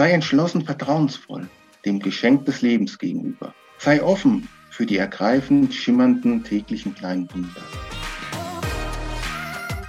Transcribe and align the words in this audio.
Sei 0.00 0.12
entschlossen 0.12 0.64
vertrauensvoll 0.64 1.46
dem 1.84 2.00
Geschenk 2.00 2.46
des 2.46 2.62
Lebens 2.62 2.98
gegenüber. 2.98 3.52
Sei 3.76 4.02
offen 4.02 4.48
für 4.70 4.86
die 4.86 4.96
ergreifend 4.96 5.74
schimmernden 5.74 6.42
täglichen 6.42 6.94
kleinen 6.94 7.30
Wunder. 7.34 7.60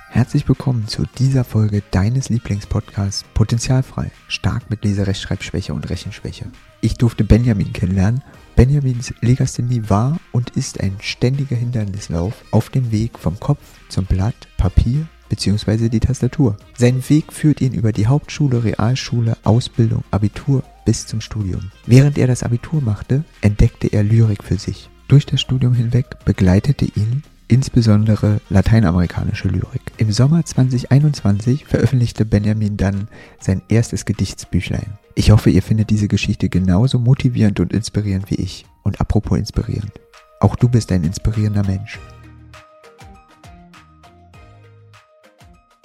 Herzlich 0.09 0.49
willkommen 0.49 0.85
zu 0.89 1.05
dieser 1.17 1.45
Folge 1.45 1.81
deines 1.91 2.27
Lieblingspodcasts 2.27 3.23
Potenzialfrei, 3.33 4.11
stark 4.27 4.69
mit 4.69 4.83
Leserechtschreibschwäche 4.83 5.73
und 5.73 5.89
Rechenschwäche. 5.89 6.47
Ich 6.81 6.96
durfte 6.96 7.23
Benjamin 7.23 7.71
kennenlernen. 7.71 8.21
Benjamins 8.57 9.13
Legasthenie 9.21 9.83
war 9.87 10.17
und 10.33 10.49
ist 10.57 10.81
ein 10.81 10.97
ständiger 10.99 11.55
Hindernislauf 11.55 12.33
auf 12.51 12.69
dem 12.69 12.91
Weg 12.91 13.17
vom 13.17 13.39
Kopf 13.39 13.63
zum 13.87 14.03
Blatt, 14.03 14.35
Papier 14.57 15.07
bzw. 15.31 15.89
die 15.89 16.02
Tastatur. 16.02 16.57
Sein 16.77 17.02
Weg 17.09 17.31
führt 17.31 17.61
ihn 17.61 17.73
über 17.73 17.93
die 17.93 18.07
Hauptschule, 18.07 18.63
Realschule, 18.63 19.38
Ausbildung, 19.43 20.03
Abitur 20.11 20.63
bis 20.85 21.07
zum 21.07 21.21
Studium. 21.21 21.71
Während 21.85 22.17
er 22.17 22.27
das 22.27 22.44
Abitur 22.44 22.81
machte, 22.81 23.23
entdeckte 23.41 23.88
er 23.88 24.03
Lyrik 24.03 24.44
für 24.44 24.58
sich. 24.58 24.89
Durch 25.08 25.25
das 25.25 25.41
Studium 25.41 25.73
hinweg 25.73 26.05
begleitete 26.25 26.86
ihn 26.86 27.23
insbesondere 27.48 28.39
lateinamerikanische 28.49 29.48
Lyrik. 29.48 29.81
Im 29.98 30.12
Sommer 30.12 30.45
2021 30.45 31.66
veröffentlichte 31.66 32.25
Benjamin 32.25 32.77
dann 32.77 33.08
sein 33.39 33.61
erstes 33.67 34.05
Gedichtsbüchlein. 34.05 34.98
Ich 35.16 35.31
hoffe, 35.31 35.50
ihr 35.50 35.61
findet 35.61 35.89
diese 35.89 36.08
Geschichte 36.08 36.48
genauso 36.48 37.00
motivierend 37.00 37.59
und 37.59 37.73
inspirierend 37.73 38.30
wie 38.31 38.36
ich. 38.36 38.66
Und 38.84 39.02
apropos 39.02 39.38
inspirierend, 39.38 39.91
auch 40.39 40.55
du 40.55 40.70
bist 40.70 40.91
ein 40.91 41.03
inspirierender 41.03 41.63
Mensch. 41.66 42.00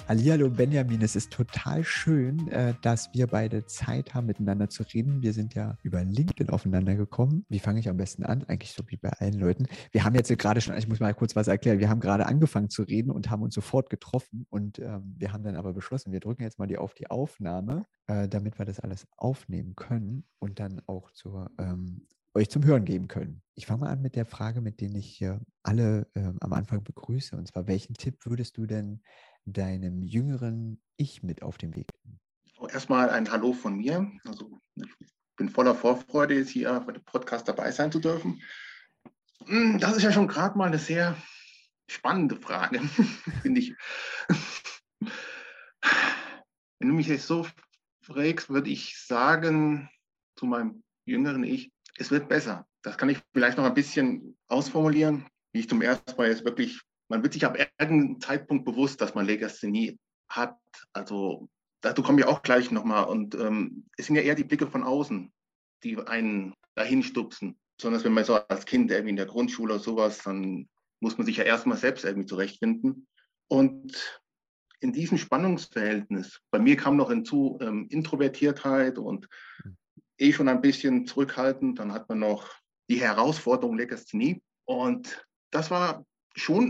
Hallihallo 0.08 0.48
Benjamin, 0.50 1.02
es 1.02 1.16
ist 1.16 1.32
total 1.32 1.82
schön, 1.82 2.46
äh, 2.52 2.74
dass 2.80 3.12
wir 3.12 3.26
beide 3.26 3.66
Zeit 3.66 4.14
haben, 4.14 4.26
miteinander 4.26 4.68
zu 4.68 4.84
reden. 4.84 5.20
Wir 5.20 5.32
sind 5.32 5.54
ja 5.54 5.76
über 5.82 6.04
LinkedIn 6.04 6.48
aufeinander 6.48 6.94
gekommen. 6.94 7.44
Wie 7.48 7.58
fange 7.58 7.80
ich 7.80 7.88
am 7.88 7.96
besten 7.96 8.22
an? 8.22 8.44
Eigentlich 8.44 8.70
so 8.70 8.84
wie 8.86 8.98
bei 8.98 9.08
allen 9.08 9.34
Leuten. 9.34 9.66
Wir 9.90 10.04
haben 10.04 10.14
jetzt 10.14 10.28
gerade 10.38 10.60
schon, 10.60 10.76
ich 10.76 10.86
muss 10.86 11.00
mal 11.00 11.12
kurz 11.12 11.34
was 11.34 11.48
erklären, 11.48 11.80
wir 11.80 11.88
haben 11.88 11.98
gerade 11.98 12.26
angefangen 12.26 12.70
zu 12.70 12.84
reden 12.84 13.10
und 13.10 13.30
haben 13.30 13.42
uns 13.42 13.56
sofort 13.56 13.90
getroffen 13.90 14.46
und 14.48 14.78
ähm, 14.78 15.16
wir 15.18 15.32
haben 15.32 15.42
dann 15.42 15.56
aber 15.56 15.72
beschlossen, 15.72 16.12
wir 16.12 16.20
drücken 16.20 16.44
jetzt 16.44 16.60
mal 16.60 16.68
die 16.68 16.78
auf 16.78 16.94
die 16.94 17.10
Aufnahme, 17.10 17.84
äh, 18.06 18.28
damit 18.28 18.60
wir 18.60 18.64
das 18.64 18.78
alles 18.78 19.08
aufnehmen 19.16 19.74
können 19.74 20.22
und 20.38 20.60
dann 20.60 20.82
auch 20.86 21.10
zur 21.10 21.50
ähm, 21.58 22.06
euch 22.36 22.50
zum 22.50 22.64
Hören 22.64 22.84
geben 22.84 23.08
können. 23.08 23.42
Ich 23.54 23.66
fange 23.66 23.80
mal 23.80 23.90
an 23.90 24.02
mit 24.02 24.14
der 24.14 24.26
Frage, 24.26 24.60
mit 24.60 24.80
der 24.80 24.94
ich 24.94 25.08
hier 25.08 25.40
alle 25.62 26.06
äh, 26.14 26.30
am 26.40 26.52
Anfang 26.52 26.84
begrüße. 26.84 27.34
Und 27.36 27.48
zwar, 27.48 27.66
welchen 27.66 27.94
Tipp 27.94 28.24
würdest 28.26 28.56
du 28.58 28.66
denn 28.66 29.00
deinem 29.46 30.02
jüngeren 30.02 30.80
Ich 30.96 31.22
mit 31.22 31.42
auf 31.42 31.56
den 31.56 31.74
Weg? 31.74 31.88
Erstmal 32.70 33.10
ein 33.10 33.30
Hallo 33.30 33.52
von 33.52 33.76
mir. 33.76 34.10
Also 34.24 34.60
ich 34.74 34.90
bin 35.36 35.48
voller 35.48 35.74
Vorfreude, 35.74 36.34
jetzt 36.34 36.50
hier 36.50 36.80
bei 36.80 36.92
dem 36.92 37.04
Podcast 37.04 37.48
dabei 37.48 37.70
sein 37.70 37.92
zu 37.92 38.00
dürfen. 38.00 38.42
Hm, 39.44 39.78
das 39.78 39.96
ist 39.96 40.02
ja 40.02 40.12
schon 40.12 40.26
gerade 40.26 40.58
mal 40.58 40.66
eine 40.66 40.78
sehr 40.78 41.16
spannende 41.88 42.36
Frage, 42.36 42.80
finde 43.42 43.60
ich. 43.60 43.74
Wenn 46.78 46.88
du 46.88 46.94
mich 46.94 47.06
jetzt 47.06 47.26
so 47.26 47.46
fragst, 48.02 48.50
würde 48.50 48.70
ich 48.70 48.98
sagen 48.98 49.88
zu 50.36 50.46
meinem 50.46 50.82
jüngeren 51.04 51.44
Ich, 51.44 51.70
es 51.96 52.10
wird 52.10 52.28
besser. 52.28 52.66
Das 52.82 52.98
kann 52.98 53.08
ich 53.08 53.20
vielleicht 53.32 53.58
noch 53.58 53.64
ein 53.64 53.74
bisschen 53.74 54.36
ausformulieren, 54.48 55.26
wie 55.52 55.60
ich 55.60 55.68
zum 55.68 55.82
ersten 55.82 56.16
Mal 56.16 56.28
jetzt 56.28 56.44
wirklich 56.44 56.80
man 57.08 57.22
wird 57.22 57.32
sich 57.32 57.44
ab 57.44 57.58
irgendeinem 57.78 58.20
Zeitpunkt 58.20 58.64
bewusst, 58.64 59.00
dass 59.00 59.14
man 59.14 59.26
Legasthenie 59.26 59.98
hat. 60.28 60.58
Also 60.92 61.48
dazu 61.80 62.02
komme 62.02 62.20
ich 62.20 62.26
auch 62.26 62.42
gleich 62.42 62.70
nochmal. 62.70 63.04
Und 63.04 63.34
ähm, 63.34 63.86
es 63.96 64.06
sind 64.06 64.16
ja 64.16 64.22
eher 64.22 64.34
die 64.34 64.44
Blicke 64.44 64.66
von 64.66 64.82
außen, 64.82 65.32
die 65.84 65.98
einen 65.98 66.54
dahin 66.74 67.02
stupsen. 67.02 67.58
Besonders 67.76 68.04
wenn 68.04 68.12
man 68.12 68.24
so 68.24 68.34
als 68.34 68.66
Kind 68.66 68.90
irgendwie 68.90 69.10
in 69.10 69.16
der 69.16 69.26
Grundschule 69.26 69.74
oder 69.74 69.82
sowas, 69.82 70.18
dann 70.18 70.68
muss 71.00 71.18
man 71.18 71.26
sich 71.26 71.36
ja 71.36 71.44
erstmal 71.44 71.76
selbst 71.76 72.04
irgendwie 72.04 72.26
zurechtfinden. 72.26 73.06
Und 73.48 74.20
in 74.80 74.92
diesem 74.92 75.18
Spannungsverhältnis, 75.18 76.40
bei 76.50 76.58
mir 76.58 76.76
kam 76.76 76.96
noch 76.96 77.10
hinzu 77.10 77.58
ähm, 77.60 77.86
Introvertiertheit 77.90 78.98
und 78.98 79.28
eh 80.18 80.32
schon 80.32 80.48
ein 80.48 80.60
bisschen 80.60 81.06
zurückhaltend. 81.06 81.78
Dann 81.78 81.92
hat 81.92 82.08
man 82.08 82.18
noch 82.18 82.50
die 82.88 83.00
Herausforderung 83.00 83.76
Legasthenie. 83.76 84.42
Und 84.64 85.26
das 85.50 85.70
war 85.70 86.04
schon 86.36 86.64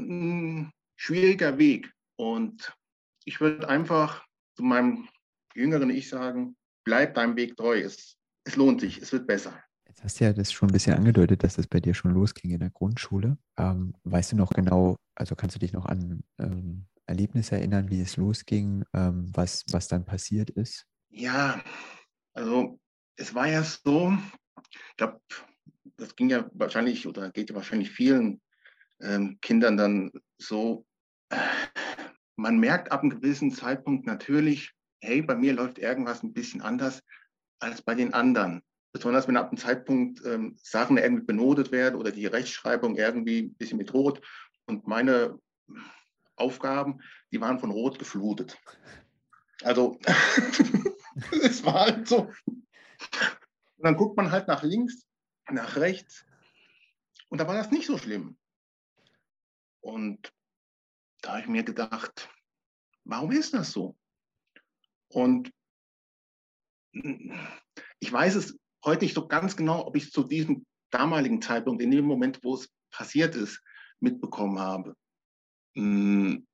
ein 0.64 0.70
schwieriger 0.96 1.58
Weg. 1.58 1.92
Und 2.16 2.72
ich 3.24 3.40
würde 3.40 3.68
einfach 3.68 4.24
zu 4.56 4.62
meinem 4.62 5.08
jüngeren 5.54 5.90
Ich 5.90 6.08
sagen, 6.08 6.56
bleib 6.84 7.14
deinem 7.14 7.36
Weg 7.36 7.56
treu. 7.56 7.80
Es, 7.80 8.16
es 8.44 8.56
lohnt 8.56 8.80
sich, 8.80 8.98
es 8.98 9.12
wird 9.12 9.26
besser. 9.26 9.62
Jetzt 9.86 10.02
hast 10.02 10.20
du 10.20 10.24
ja 10.24 10.32
das 10.32 10.52
schon 10.52 10.68
ein 10.68 10.72
bisschen 10.72 10.94
angedeutet, 10.94 11.42
dass 11.42 11.56
das 11.56 11.66
bei 11.66 11.80
dir 11.80 11.94
schon 11.94 12.12
losging 12.12 12.50
in 12.50 12.60
der 12.60 12.70
Grundschule. 12.70 13.38
Ähm, 13.56 13.94
weißt 14.04 14.32
du 14.32 14.36
noch 14.36 14.50
genau, 14.50 14.96
also 15.14 15.34
kannst 15.34 15.56
du 15.56 15.60
dich 15.60 15.72
noch 15.72 15.86
an 15.86 16.22
ähm, 16.38 16.86
Erlebnisse 17.06 17.56
erinnern, 17.56 17.90
wie 17.90 18.00
es 18.00 18.16
losging, 18.16 18.84
ähm, 18.92 19.30
was, 19.34 19.64
was 19.70 19.88
dann 19.88 20.04
passiert 20.04 20.50
ist? 20.50 20.86
Ja, 21.08 21.62
also 22.34 22.78
es 23.16 23.34
war 23.34 23.48
ja 23.48 23.62
so, 23.62 24.16
ich 24.70 24.96
glaube, 24.96 25.20
das 25.96 26.14
ging 26.14 26.28
ja 26.28 26.48
wahrscheinlich 26.52 27.06
oder 27.06 27.30
geht 27.30 27.50
ja 27.50 27.56
wahrscheinlich 27.56 27.90
vielen 27.90 28.40
ähm, 29.00 29.38
Kindern 29.40 29.76
dann 29.76 30.12
so, 30.38 30.86
man 32.36 32.58
merkt 32.58 32.92
ab 32.92 33.02
einem 33.02 33.10
gewissen 33.10 33.50
Zeitpunkt 33.50 34.06
natürlich, 34.06 34.72
hey, 35.00 35.22
bei 35.22 35.34
mir 35.34 35.52
läuft 35.52 35.78
irgendwas 35.78 36.22
ein 36.22 36.32
bisschen 36.32 36.62
anders 36.62 37.02
als 37.58 37.82
bei 37.82 37.94
den 37.94 38.14
anderen. 38.14 38.62
Besonders 38.92 39.28
wenn 39.28 39.36
ab 39.36 39.48
einem 39.48 39.58
Zeitpunkt 39.58 40.24
ähm, 40.24 40.56
Sachen 40.62 40.96
irgendwie 40.96 41.24
benotet 41.24 41.70
werden 41.70 41.96
oder 41.96 42.10
die 42.10 42.26
Rechtschreibung 42.26 42.96
irgendwie 42.96 43.42
ein 43.42 43.54
bisschen 43.54 43.78
mit 43.78 43.92
Rot. 43.92 44.22
Und 44.66 44.86
meine 44.86 45.38
Aufgaben, 46.36 47.00
die 47.30 47.40
waren 47.40 47.58
von 47.58 47.70
Rot 47.70 47.98
geflutet. 47.98 48.58
Also 49.62 49.98
es 51.42 51.64
war 51.64 51.86
halt 51.86 52.08
so. 52.08 52.30
Und 52.48 53.84
dann 53.84 53.96
guckt 53.96 54.16
man 54.16 54.30
halt 54.30 54.48
nach 54.48 54.62
links, 54.62 55.06
nach 55.50 55.76
rechts. 55.76 56.24
Und 57.28 57.38
da 57.38 57.46
war 57.46 57.54
das 57.54 57.70
nicht 57.70 57.86
so 57.86 57.98
schlimm. 57.98 58.36
Und 59.86 60.32
da 61.22 61.30
habe 61.30 61.42
ich 61.42 61.46
mir 61.46 61.62
gedacht, 61.62 62.28
warum 63.04 63.30
ist 63.30 63.54
das 63.54 63.70
so? 63.70 63.96
Und 65.12 65.52
ich 66.92 68.12
weiß 68.12 68.34
es 68.34 68.58
heute 68.84 69.04
nicht 69.04 69.14
so 69.14 69.28
ganz 69.28 69.56
genau, 69.56 69.86
ob 69.86 69.96
ich 69.96 70.06
es 70.06 70.10
zu 70.10 70.24
diesem 70.24 70.66
damaligen 70.90 71.40
Zeitpunkt, 71.40 71.80
in 71.82 71.92
dem 71.92 72.04
Moment, 72.04 72.42
wo 72.42 72.56
es 72.56 72.68
passiert 72.90 73.36
ist, 73.36 73.62
mitbekommen 74.00 74.58
habe. 74.58 74.96
Hm, 75.76 76.48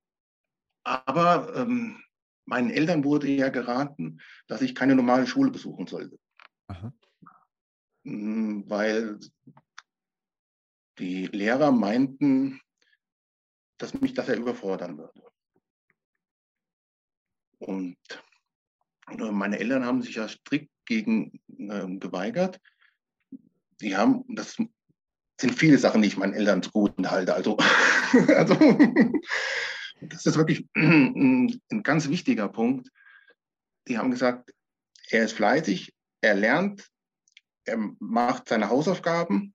aber 0.84 1.56
ähm, 1.56 2.04
meinen 2.44 2.69
Eltern 2.69 3.03
wurde 3.03 3.28
ja 3.28 3.49
geraten, 3.49 4.20
dass 4.47 4.60
ich 4.60 4.75
keine 4.75 4.94
normale 4.94 5.26
Schule 5.26 5.50
besuchen 5.50 5.87
sollte. 5.87 6.19
Aha. 6.66 6.93
Hm, 8.04 8.69
weil 8.69 9.19
die 10.99 11.28
Lehrer 11.28 11.72
meinten, 11.72 12.60
dass 13.82 14.00
mich 14.00 14.15
das 14.15 14.28
ja 14.28 14.34
überfordern 14.34 14.97
würde. 14.97 15.22
Und 17.59 17.97
äh, 19.09 19.31
meine 19.31 19.59
Eltern 19.59 19.84
haben 19.84 20.03
sich 20.03 20.15
ja 20.15 20.28
strikt 20.28 20.70
gegen 20.87 21.41
äh, 21.59 21.87
geweigert. 21.98 22.60
Die 23.81 23.97
haben, 23.97 24.25
das 24.28 24.56
sind 25.41 25.59
viele 25.59 25.78
Sachen, 25.78 26.03
die 26.03 26.09
ich 26.09 26.16
meinen 26.16 26.34
Eltern 26.34 26.62
zugute 26.62 27.10
halte. 27.10 27.34
Also, 27.34 27.56
also 28.37 28.54
das 30.00 30.26
ist 30.26 30.37
wirklich 30.37 30.69
ein 30.76 31.60
ganz 31.82 32.09
wichtiger 32.09 32.49
Punkt. 32.49 32.88
Die 33.88 33.99
haben 33.99 34.12
gesagt, 34.12 34.54
er 35.10 35.25
ist 35.25 35.32
fleißig, 35.32 35.93
er 36.20 36.34
lernt, 36.34 36.88
er 37.64 37.79
macht 37.99 38.49
seine 38.49 38.69
Hausaufgaben 38.69 39.55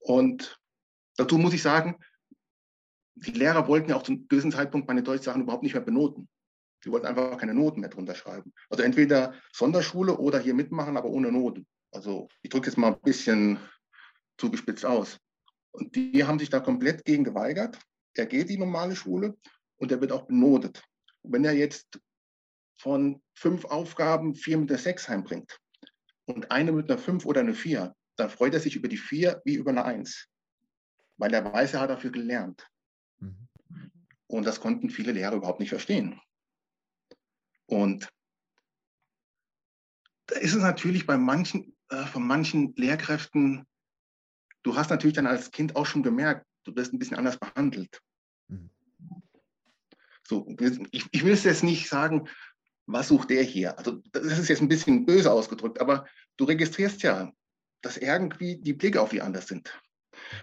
und 0.00 0.60
dazu 1.16 1.38
muss 1.38 1.54
ich 1.54 1.62
sagen, 1.62 1.98
die 3.20 3.32
Lehrer 3.32 3.66
wollten 3.68 3.90
ja 3.90 3.96
auch 3.96 4.02
zu 4.02 4.12
einem 4.12 4.28
gewissen 4.28 4.52
Zeitpunkt 4.52 4.88
meine 4.88 5.02
Deutschsachen 5.02 5.42
überhaupt 5.42 5.62
nicht 5.62 5.74
mehr 5.74 5.82
benoten. 5.82 6.28
Sie 6.82 6.90
wollten 6.90 7.06
einfach 7.06 7.36
keine 7.38 7.54
Noten 7.54 7.80
mehr 7.80 7.90
drunter 7.90 8.14
schreiben. 8.14 8.52
Also 8.70 8.82
entweder 8.82 9.34
Sonderschule 9.52 10.16
oder 10.16 10.38
hier 10.38 10.54
mitmachen, 10.54 10.96
aber 10.96 11.08
ohne 11.08 11.32
Noten. 11.32 11.66
Also 11.92 12.28
ich 12.42 12.50
drücke 12.50 12.68
jetzt 12.68 12.76
mal 12.76 12.92
ein 12.92 13.00
bisschen 13.00 13.58
zugespitzt 14.38 14.84
aus. 14.84 15.18
Und 15.72 15.94
die 15.94 16.24
haben 16.24 16.38
sich 16.38 16.50
da 16.50 16.60
komplett 16.60 17.04
gegen 17.04 17.24
geweigert. 17.24 17.78
Er 18.14 18.26
geht 18.26 18.48
die 18.48 18.58
normale 18.58 18.94
Schule 18.94 19.36
und 19.76 19.90
er 19.90 20.00
wird 20.00 20.12
auch 20.12 20.26
benotet. 20.26 20.82
Und 21.22 21.32
wenn 21.32 21.44
er 21.44 21.52
jetzt 21.52 22.00
von 22.78 23.20
fünf 23.34 23.64
Aufgaben 23.64 24.34
vier 24.34 24.58
mit 24.58 24.70
der 24.70 24.78
sechs 24.78 25.08
heimbringt 25.08 25.58
und 26.26 26.50
eine 26.50 26.72
mit 26.72 26.90
einer 26.90 26.98
fünf 26.98 27.26
oder 27.26 27.40
einer 27.40 27.54
vier, 27.54 27.94
dann 28.16 28.30
freut 28.30 28.54
er 28.54 28.60
sich 28.60 28.76
über 28.76 28.88
die 28.88 28.96
vier 28.96 29.42
wie 29.44 29.54
über 29.54 29.70
eine 29.70 29.84
eins. 29.84 30.28
Weil 31.16 31.34
er 31.34 31.44
weiß, 31.44 31.74
er 31.74 31.80
hat 31.80 31.90
dafür 31.90 32.10
gelernt. 32.10 32.66
Mhm. 33.20 33.48
Und 34.26 34.44
das 34.44 34.60
konnten 34.60 34.90
viele 34.90 35.12
Lehrer 35.12 35.36
überhaupt 35.36 35.60
nicht 35.60 35.70
verstehen. 35.70 36.20
Und 37.66 38.08
da 40.26 40.38
ist 40.38 40.54
es 40.54 40.62
natürlich 40.62 41.06
bei 41.06 41.16
manchen, 41.16 41.76
äh, 41.88 42.04
von 42.06 42.26
manchen 42.26 42.74
Lehrkräften, 42.76 43.66
du 44.62 44.76
hast 44.76 44.90
natürlich 44.90 45.16
dann 45.16 45.26
als 45.26 45.50
Kind 45.50 45.76
auch 45.76 45.86
schon 45.86 46.02
gemerkt, 46.02 46.46
du 46.64 46.74
wirst 46.76 46.92
ein 46.92 46.98
bisschen 46.98 47.16
anders 47.16 47.38
behandelt. 47.38 48.00
Mhm. 48.48 48.70
So, 50.26 50.46
ich, 50.90 51.06
ich 51.10 51.24
will 51.24 51.32
es 51.32 51.44
jetzt 51.44 51.64
nicht 51.64 51.88
sagen, 51.88 52.28
was 52.86 53.08
sucht 53.08 53.30
der 53.30 53.42
hier? 53.42 53.76
Also 53.78 54.02
das 54.12 54.38
ist 54.38 54.48
jetzt 54.48 54.60
ein 54.60 54.68
bisschen 54.68 55.06
böse 55.06 55.30
ausgedrückt, 55.30 55.80
aber 55.80 56.06
du 56.36 56.44
registrierst 56.44 57.02
ja, 57.02 57.32
dass 57.82 57.96
irgendwie 57.96 58.58
die 58.58 58.74
Blicke 58.74 59.00
auf 59.00 59.10
die 59.10 59.22
anders 59.22 59.46
sind. 59.46 59.78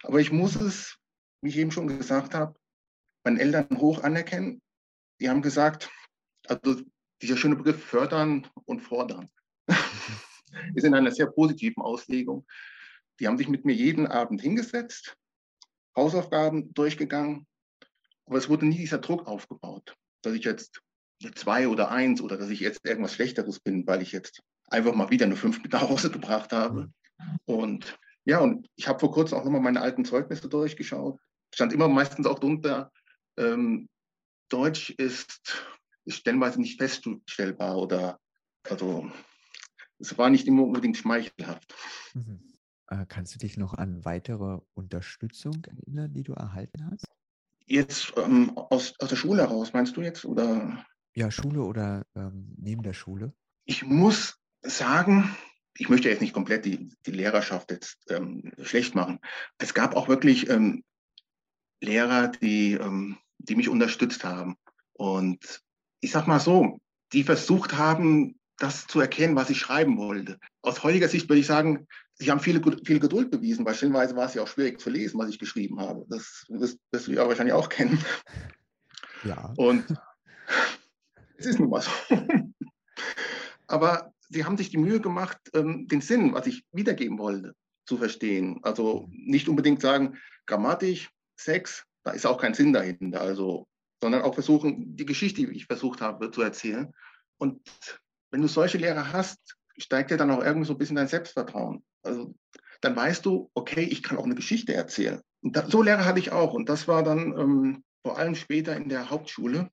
Aber 0.04 0.20
ich 0.20 0.32
muss 0.32 0.56
es, 0.56 0.98
wie 1.42 1.50
ich 1.50 1.58
eben 1.58 1.72
schon 1.72 1.88
gesagt 1.88 2.34
habe, 2.34 2.56
meinen 3.26 3.38
Eltern 3.38 3.80
hoch 3.80 4.04
anerkennen. 4.04 4.62
Die 5.20 5.30
haben 5.30 5.42
gesagt, 5.42 5.92
also 6.48 6.82
dieser 7.22 7.38
schöne 7.38 7.56
Begriff 7.56 7.84
fördern 7.84 8.48
und 8.66 8.82
fordern 8.82 9.30
ist 10.76 10.84
in 10.84 10.94
einer 10.94 11.12
sehr 11.12 11.28
positiven 11.28 11.82
Auslegung. 11.82 12.46
Die 13.20 13.28
haben 13.28 13.38
sich 13.38 13.48
mit 13.48 13.66
mir 13.66 13.74
jeden 13.74 14.08
Abend 14.08 14.42
hingesetzt, 14.42 15.18
Hausaufgaben 15.96 16.74
durchgegangen, 16.74 17.48
aber 18.26 18.38
es 18.38 18.50
wurde 18.50 18.66
nie 18.66 18.78
dieser 18.78 18.98
Druck 18.98 19.28
aufgebaut, 19.28 19.96
dass 20.22 20.34
ich 20.34 20.44
jetzt 20.44 20.82
zwei 21.36 21.68
oder 21.68 21.92
eins 21.92 22.22
oder 22.22 22.38
dass 22.38 22.50
ich 22.50 22.60
jetzt 22.60 22.86
irgendwas 22.86 23.14
Schlechteres 23.14 23.60
bin, 23.60 23.88
weil 23.88 24.02
ich 24.02 24.12
jetzt 24.12 24.42
einfach 24.68 24.94
mal 24.94 25.10
wieder 25.10 25.26
eine 25.26 25.38
fünf 25.38 25.64
mit 25.64 25.72
nach 25.72 25.90
Hause 25.90 26.12
gebracht 26.12 26.52
habe. 26.52 26.92
Und 27.46 27.98
ja, 28.26 28.40
und 28.40 28.68
ich 28.76 28.88
habe 28.88 29.00
vor 29.00 29.12
kurzem 29.12 29.38
auch 29.38 29.46
nochmal 29.46 29.62
meine 29.62 29.82
alten 29.82 30.04
Zeugnisse 30.04 30.50
durchgeschaut. 30.50 31.20
Stand 31.54 31.72
immer 31.72 31.88
meistens 31.88 32.28
auch 32.28 32.40
drunter, 32.40 32.92
ähm, 33.38 33.90
Deutsch 34.50 34.92
ist, 34.92 35.66
stellenweise 36.08 36.62
nicht 36.62 36.78
feststellbar 36.78 37.78
oder 37.78 38.20
also 38.64 39.10
es 40.00 40.18
war 40.18 40.30
nicht 40.30 40.48
immer 40.48 40.64
unbedingt 40.64 40.98
schmeichelhaft. 40.98 41.74
Mhm. 42.14 42.42
Äh, 42.88 43.06
kannst 43.08 43.34
du 43.34 43.40
dich 43.40 43.58
noch 43.58 43.74
an 43.74 44.06
weitere 44.06 44.60
Unterstützung 44.74 45.66
erinnern, 45.66 46.14
die 46.14 46.24
du 46.24 46.34
erhalten 46.34 46.90
hast? 46.92 47.08
Jetzt 47.66 48.14
ähm, 48.18 48.56
aus, 48.56 48.94
aus 49.00 49.10
der 49.10 49.16
Schule 49.16 49.42
heraus, 49.42 49.74
meinst 49.74 49.98
du 49.98 50.02
jetzt? 50.02 50.26
Oder? 50.26 50.86
Ja, 51.16 51.32
Schule 51.32 51.62
oder 51.62 52.06
ähm, 52.16 52.54
neben 52.58 52.84
der 52.84 52.94
Schule? 52.94 53.34
Ich 53.66 53.84
muss 53.84 54.38
sagen, 54.62 55.36
ich 55.78 55.90
möchte 55.90 56.10
jetzt 56.10 56.22
nicht 56.22 56.34
komplett 56.34 56.66
die, 56.66 56.90
die 57.06 57.12
Lehrerschaft 57.12 57.72
jetzt 57.72 57.98
ähm, 58.10 58.52
schlecht 58.62 58.94
machen. 58.94 59.20
Es 59.58 59.74
gab 59.74 59.96
auch 59.96 60.08
wirklich 60.08 60.50
ähm, 60.50 60.84
Lehrer, 61.82 62.28
die, 62.28 62.74
ähm, 62.74 63.18
die 63.46 63.56
mich 63.56 63.70
unterstützt 63.70 64.24
haben. 64.24 64.56
Und 64.94 65.62
ich 66.02 66.12
sag 66.12 66.28
mal 66.28 66.40
so, 66.40 66.80
die 67.14 67.24
versucht 67.24 67.78
haben, 67.78 68.40
das 68.58 68.88
zu 68.88 69.00
erkennen, 69.00 69.36
was 69.36 69.50
ich 69.50 69.60
schreiben 69.60 69.98
wollte. 69.98 70.40
Aus 70.62 70.84
heutiger 70.84 71.10
Sicht 71.10 71.30
würde 71.30 71.42
ich 71.42 71.48
sagen, 71.48 71.88
sie 72.14 72.32
haben 72.32 72.40
viele, 72.40 72.62
viel 72.86 73.00
Geduld 73.00 73.32
bewiesen, 73.32 73.66
weil 73.66 73.76
stellenweise 73.76 74.16
war 74.16 74.26
es 74.26 74.34
ja 74.34 74.44
auch 74.44 74.48
schwierig 74.48 74.80
zu 74.80 74.90
lesen, 74.90 75.20
was 75.20 75.30
ich 75.30 75.40
geschrieben 75.40 75.80
habe. 75.80 76.06
Das 76.10 76.46
wirst, 76.50 76.80
du 76.92 77.12
ja 77.12 77.28
wahrscheinlich 77.28 77.54
auch 77.54 77.70
kennen. 77.70 78.04
Ja. 79.24 79.52
Und 79.58 79.84
es 81.38 81.48
ist 81.48 81.58
nun 81.58 81.72
mal 81.72 81.82
so. 81.82 81.90
Aber 83.68 84.14
sie 84.30 84.46
haben 84.46 84.56
sich 84.56 84.70
die 84.70 84.78
Mühe 84.78 85.00
gemacht, 85.00 85.40
ähm, 85.56 85.88
den 85.88 86.02
Sinn, 86.02 86.34
was 86.34 86.46
ich 86.46 86.64
wiedergeben 86.72 87.18
wollte, 87.18 87.56
zu 87.88 87.98
verstehen. 87.98 88.60
Also 88.62 89.08
nicht 89.10 89.50
unbedingt 89.50 89.82
sagen, 89.82 90.20
grammatisch, 90.46 91.10
Sex, 91.38 91.86
da 92.06 92.12
ist 92.12 92.26
auch 92.26 92.40
kein 92.40 92.54
Sinn 92.54 92.72
dahinter. 92.72 93.20
Also, 93.20 93.68
sondern 94.02 94.22
auch 94.22 94.36
versuchen, 94.36 94.96
die 94.96 95.06
Geschichte, 95.06 95.42
die 95.42 95.52
ich 95.52 95.66
versucht 95.66 96.02
habe 96.02 96.32
zu 96.32 96.42
erzählen. 96.42 96.94
Und 97.38 97.62
wenn 98.32 98.42
du 98.42 98.48
solche 98.48 98.78
Lehrer 98.78 99.12
hast, 99.12 99.58
steigt 99.78 100.12
ja 100.12 100.18
dann 100.18 100.32
auch 100.32 100.44
irgendwie 100.44 100.68
so 100.68 100.74
ein 100.74 100.78
bisschen 100.78 100.96
dein 100.96 101.08
Selbstvertrauen. 101.08 101.84
Also 102.04 102.36
dann 102.82 102.96
weißt 102.96 103.26
du, 103.26 103.50
okay, 103.56 103.84
ich 103.84 104.04
kann 104.04 104.18
auch 104.18 104.26
eine 104.26 104.36
Geschichte 104.36 104.74
erzählen. 104.74 105.20
Und 105.42 105.56
da, 105.56 105.70
so 105.70 105.82
Lehrer 105.82 106.06
hatte 106.06 106.20
ich 106.20 106.32
auch. 106.32 106.54
Und 106.54 106.70
das 106.70 106.88
war 106.88 107.04
dann 107.04 107.38
ähm, 107.38 107.84
vor 108.04 108.18
allem 108.18 108.36
später 108.36 108.76
in 108.76 108.90
der 108.90 109.10
Hauptschule, 109.10 109.70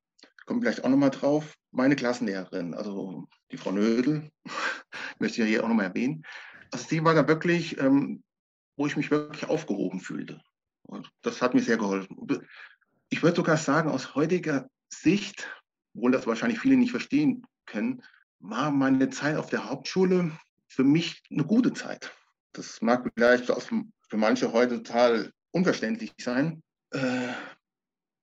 kommen 0.47 0.63
vielleicht 0.63 0.85
auch 0.85 0.89
nochmal 0.89 1.11
drauf, 1.11 1.55
meine 1.71 1.97
Klassenlehrerin, 1.97 2.75
also 2.75 3.29
die 3.51 3.57
Frau 3.59 3.73
Nödel, 3.73 4.31
möchte 5.19 5.35
ich 5.35 5.39
ja 5.39 5.45
hier 5.45 5.65
auch 5.65 5.69
nochmal 5.69 5.87
erwähnen. 5.87 6.25
Also 6.71 6.87
sie 6.89 7.05
war 7.05 7.15
da 7.15 7.29
wirklich, 7.29 7.79
ähm, 7.79 8.23
wo 8.77 8.87
ich 8.87 8.97
mich 8.97 9.11
wirklich 9.11 9.49
aufgehoben 9.49 10.01
fühlte. 10.01 10.41
Und 10.83 11.11
das 11.23 11.41
hat 11.41 11.55
mir 11.55 11.63
sehr 11.63 11.77
geholfen. 11.77 12.17
Ich 13.09 13.23
würde 13.23 13.37
sogar 13.37 13.57
sagen, 13.57 13.91
aus 13.91 14.15
heutiger 14.15 14.69
Sicht, 14.89 15.49
obwohl 15.95 16.13
das 16.13 16.27
wahrscheinlich 16.27 16.61
viele 16.61 16.77
nicht 16.77 16.91
verstehen 16.91 17.47
können, 17.67 18.03
war 18.41 18.71
meine 18.71 19.11
Zeit 19.11 19.37
auf 19.37 19.51
der 19.51 19.69
Hauptschule 19.69 20.33
für 20.69 20.85
mich 20.85 21.23
eine 21.31 21.45
gute 21.45 21.73
Zeit. 21.73 22.13
Das 22.53 22.83
mag 22.83 23.09
vielleicht 23.15 23.47
für 23.47 24.17
manche 24.17 24.53
heute 24.53 24.83
total 24.83 25.33
unverständlich 25.53 26.13
sein, 26.21 26.63
äh, 26.91 27.29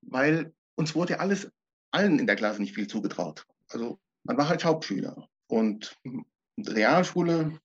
weil 0.02 0.54
uns 0.76 0.96
wurde 0.96 1.20
alles, 1.20 1.50
allen 1.92 2.20
in 2.20 2.28
der 2.28 2.36
Klasse 2.36 2.62
nicht 2.62 2.76
viel 2.76 2.88
zugetraut. 2.88 3.46
Also 3.70 4.00
man 4.24 4.38
war 4.38 4.50
halt 4.50 4.66
Hauptschüler. 4.66 5.28
Und 5.48 5.96
Realschule, 6.60 7.60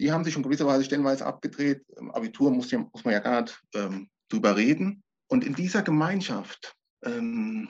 die 0.00 0.12
haben 0.12 0.24
sich 0.24 0.32
schon 0.32 0.42
gewisserweise 0.42 0.84
stellenweise 0.84 1.26
abgedreht. 1.26 1.84
Im 1.96 2.10
Abitur 2.10 2.50
muss, 2.50 2.72
muss 2.72 3.04
man 3.04 3.12
ja 3.12 3.20
gar 3.20 3.42
nicht 3.42 3.60
ähm, 3.74 4.08
drüber 4.28 4.56
reden. 4.56 5.02
Und 5.28 5.44
in 5.44 5.54
dieser 5.54 5.82
Gemeinschaft 5.82 6.74
ähm, 7.04 7.68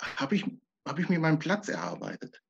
habe 0.00 0.36
ich, 0.36 0.44
hab 0.86 0.98
ich 0.98 1.08
mir 1.08 1.18
meinen 1.18 1.38
Platz 1.38 1.68
erarbeitet. 1.68 2.40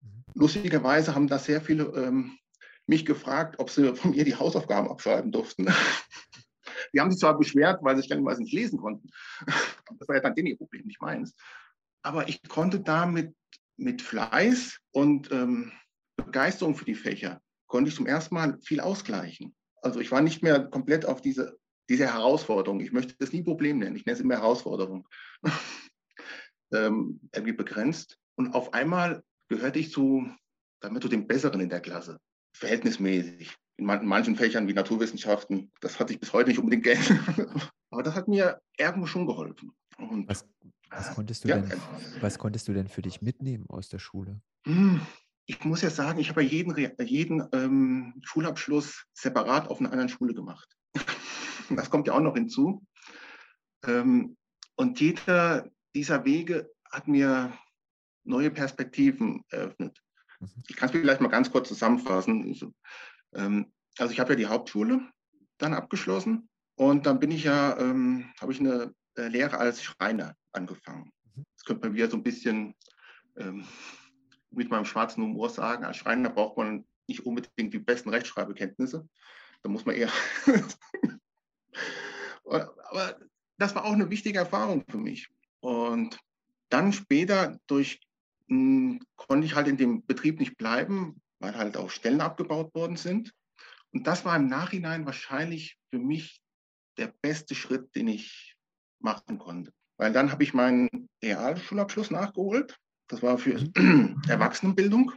Mhm. 0.00 0.24
Lustigerweise 0.34 1.14
haben 1.14 1.28
da 1.28 1.38
sehr 1.38 1.60
viele 1.60 1.84
ähm, 1.96 2.38
mich 2.86 3.04
gefragt, 3.04 3.58
ob 3.58 3.70
sie 3.70 3.94
von 3.94 4.12
mir 4.12 4.24
die 4.24 4.34
Hausaufgaben 4.34 4.90
abschreiben 4.90 5.30
durften. 5.30 5.66
die 6.92 7.00
haben 7.00 7.10
sich 7.10 7.20
zwar 7.20 7.38
beschwert, 7.38 7.80
weil 7.82 7.96
sie 7.96 8.02
stellenweise 8.02 8.42
nicht 8.42 8.54
lesen 8.54 8.78
konnten. 8.78 9.08
Das 9.98 10.06
war 10.06 10.16
ja 10.16 10.22
dann 10.22 10.34
denen 10.34 10.48
ihr 10.48 10.58
Problem, 10.58 10.84
nicht 10.86 11.00
meins. 11.00 11.34
Aber 12.02 12.28
ich 12.28 12.42
konnte 12.46 12.78
da 12.78 13.06
mit, 13.06 13.34
mit 13.78 14.02
Fleiß 14.02 14.78
und 14.92 15.32
ähm, 15.32 15.72
Begeisterung 16.16 16.76
für 16.76 16.84
die 16.84 16.94
Fächer, 16.94 17.40
konnte 17.68 17.88
ich 17.88 17.96
zum 17.96 18.06
ersten 18.06 18.34
Mal 18.34 18.58
viel 18.60 18.80
ausgleichen. 18.80 19.56
Also 19.80 20.00
ich 20.00 20.10
war 20.10 20.20
nicht 20.20 20.42
mehr 20.42 20.68
komplett 20.68 21.06
auf 21.06 21.22
diese, 21.22 21.58
diese 21.88 22.06
Herausforderung. 22.06 22.80
Ich 22.80 22.92
möchte 22.92 23.14
das 23.18 23.32
nie 23.32 23.42
Problem 23.42 23.78
nennen. 23.78 23.96
Ich 23.96 24.04
nenne 24.04 24.16
es 24.16 24.20
immer 24.20 24.36
Herausforderung. 24.36 25.08
ähm, 26.72 27.20
irgendwie 27.34 27.52
begrenzt. 27.52 28.18
Und 28.36 28.54
auf 28.54 28.74
einmal 28.74 29.22
gehörte 29.48 29.78
ich 29.78 29.90
zu, 29.90 30.28
damit 30.80 31.02
zu 31.02 31.08
den 31.08 31.26
Besseren 31.26 31.60
in 31.60 31.68
der 31.68 31.80
Klasse. 31.80 32.18
Verhältnismäßig. 32.54 33.54
In 33.76 33.86
manchen 33.86 34.34
Fächern 34.34 34.66
wie 34.66 34.72
Naturwissenschaften, 34.72 35.70
das 35.80 36.00
hatte 36.00 36.12
ich 36.12 36.18
bis 36.18 36.32
heute 36.32 36.48
nicht 36.48 36.58
unbedingt 36.58 36.82
gern. 36.82 36.98
Aber 37.90 38.02
das 38.02 38.14
hat 38.14 38.26
mir 38.26 38.60
irgendwo 38.76 39.06
schon 39.06 39.26
geholfen. 39.26 39.72
Und, 39.98 40.28
was, 40.28 40.44
was, 40.90 41.14
konntest 41.14 41.44
du 41.44 41.48
ja, 41.48 41.58
denn, 41.58 41.80
was 42.20 42.38
konntest 42.38 42.66
du 42.66 42.72
denn 42.72 42.88
für 42.88 43.02
dich 43.02 43.22
mitnehmen 43.22 43.66
aus 43.68 43.88
der 43.88 44.00
Schule? 44.00 44.40
Hm, 44.66 45.00
ich 45.46 45.64
muss 45.64 45.82
ja 45.82 45.90
sagen, 45.90 46.18
ich 46.18 46.28
habe 46.28 46.42
ja 46.42 46.48
jeden, 46.48 46.96
jeden 46.98 47.44
ähm, 47.52 48.14
Schulabschluss 48.22 49.06
separat 49.14 49.68
auf 49.68 49.78
einer 49.80 49.90
anderen 49.90 50.08
Schule 50.08 50.34
gemacht. 50.34 50.77
das 51.76 51.90
kommt 51.90 52.06
ja 52.06 52.14
auch 52.14 52.20
noch 52.20 52.34
hinzu. 52.34 52.84
Ähm, 53.84 54.36
und 54.76 55.00
jeder 55.00 55.70
dieser 55.94 56.24
Wege 56.24 56.70
hat 56.90 57.08
mir 57.08 57.52
neue 58.24 58.50
Perspektiven 58.50 59.44
eröffnet. 59.50 60.00
Mhm. 60.40 60.48
Ich 60.68 60.76
kann 60.76 60.88
es 60.88 60.92
vielleicht 60.92 61.20
mal 61.20 61.28
ganz 61.28 61.50
kurz 61.50 61.68
zusammenfassen. 61.68 62.48
Also, 62.48 62.72
ähm, 63.34 63.72
also 63.98 64.12
ich 64.12 64.20
habe 64.20 64.30
ja 64.30 64.36
die 64.36 64.46
Hauptschule 64.46 65.00
dann 65.58 65.74
abgeschlossen 65.74 66.48
und 66.76 67.06
dann 67.06 67.18
bin 67.18 67.30
ich 67.30 67.44
ja, 67.44 67.76
ähm, 67.78 68.32
habe 68.40 68.52
ich 68.52 68.60
eine 68.60 68.94
äh, 69.16 69.28
Lehre 69.28 69.58
als 69.58 69.82
Schreiner 69.82 70.36
angefangen. 70.52 71.10
Mhm. 71.34 71.44
Das 71.56 71.64
könnte 71.64 71.86
man 71.86 71.96
wieder 71.96 72.10
so 72.10 72.16
ein 72.16 72.22
bisschen 72.22 72.74
mit 74.50 74.68
meinem 74.68 74.84
schwarzen 74.84 75.22
Humor 75.22 75.48
sagen. 75.48 75.84
Als 75.84 75.96
Schreiner 75.96 76.30
braucht 76.30 76.56
man 76.56 76.84
nicht 77.06 77.24
unbedingt 77.24 77.72
die 77.72 77.78
besten 77.78 78.08
Rechtschreibekenntnisse. 78.08 79.08
Da 79.62 79.68
muss 79.68 79.84
man 79.84 79.94
eher. 79.94 80.10
Aber 82.48 83.18
das 83.58 83.74
war 83.74 83.84
auch 83.84 83.92
eine 83.92 84.10
wichtige 84.10 84.38
Erfahrung 84.38 84.84
für 84.88 84.98
mich. 84.98 85.28
Und 85.60 86.18
dann 86.70 86.92
später 86.92 87.58
durch 87.66 88.00
hm, 88.48 89.00
konnte 89.16 89.46
ich 89.46 89.54
halt 89.54 89.68
in 89.68 89.76
dem 89.76 90.04
Betrieb 90.06 90.38
nicht 90.38 90.56
bleiben, 90.56 91.20
weil 91.40 91.56
halt 91.56 91.76
auch 91.76 91.90
Stellen 91.90 92.20
abgebaut 92.20 92.74
worden 92.74 92.96
sind. 92.96 93.32
Und 93.92 94.06
das 94.06 94.24
war 94.24 94.36
im 94.36 94.48
Nachhinein 94.48 95.06
wahrscheinlich 95.06 95.78
für 95.90 95.98
mich 95.98 96.42
der 96.96 97.12
beste 97.22 97.54
Schritt, 97.54 97.94
den 97.94 98.08
ich 98.08 98.56
machen 99.00 99.38
konnte. 99.38 99.72
Weil 99.96 100.12
dann 100.12 100.30
habe 100.30 100.42
ich 100.42 100.54
meinen 100.54 101.08
Realschulabschluss 101.22 102.10
nachgeholt. 102.10 102.76
Das 103.08 103.22
war 103.22 103.38
für 103.38 103.58
mhm. 103.76 104.20
Erwachsenenbildung. 104.28 105.12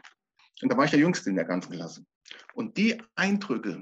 Und 0.61 0.71
da 0.71 0.77
war 0.77 0.85
ich 0.85 0.91
der 0.91 1.00
Jüngste 1.00 1.29
in 1.29 1.35
der 1.35 1.45
ganzen 1.45 1.71
Klasse. 1.71 2.05
Und 2.53 2.77
die 2.77 3.01
Eindrücke, 3.15 3.81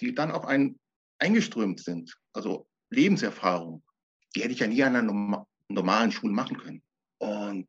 die 0.00 0.14
dann 0.14 0.30
auf 0.30 0.46
einen 0.46 0.78
eingeströmt 1.18 1.80
sind, 1.80 2.16
also 2.32 2.68
Lebenserfahrung, 2.90 3.82
die 4.34 4.42
hätte 4.42 4.52
ich 4.52 4.60
ja 4.60 4.66
nie 4.66 4.82
an 4.82 4.96
einer 4.96 5.46
normalen 5.68 6.12
Schule 6.12 6.32
machen 6.32 6.58
können. 6.58 6.82
Und 7.18 7.66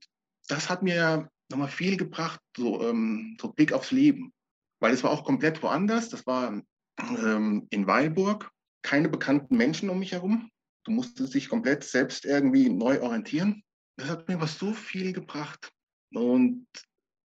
das 0.48 0.70
hat 0.70 0.84
mir 0.84 1.30
nochmal 1.50 1.68
viel 1.68 1.98
gebracht, 1.98 2.40
so, 2.56 2.88
ähm, 2.88 3.38
so 3.42 3.52
Blick 3.52 3.74
aufs 3.74 3.92
Leben. 3.92 4.34
weil 4.82 4.94
es 4.94 5.04
war 5.04 5.12
auch 5.12 5.26
komplett 5.26 5.62
woanders. 5.62 6.08
Das 6.10 6.26
war 6.26 6.62
ähm, 6.98 7.68
in 7.70 7.86
Weilburg, 7.86 8.50
keine 8.82 9.10
bekannten 9.10 9.58
Menschen 9.58 9.90
um 9.90 10.00
mich 10.00 10.14
herum. 10.14 10.50
Du 10.86 10.92
musstest 10.92 11.34
dich 11.34 11.50
komplett 11.50 11.84
selbst 11.84 12.26
irgendwie 12.26 12.70
neu 12.70 13.02
orientieren. 13.02 13.64
Das 13.98 14.10
hat 14.10 14.28
mir 14.30 14.40
was 14.40 14.58
so 14.58 14.74
viel 14.74 15.12
gebracht. 15.12 15.72
Und 16.14 16.68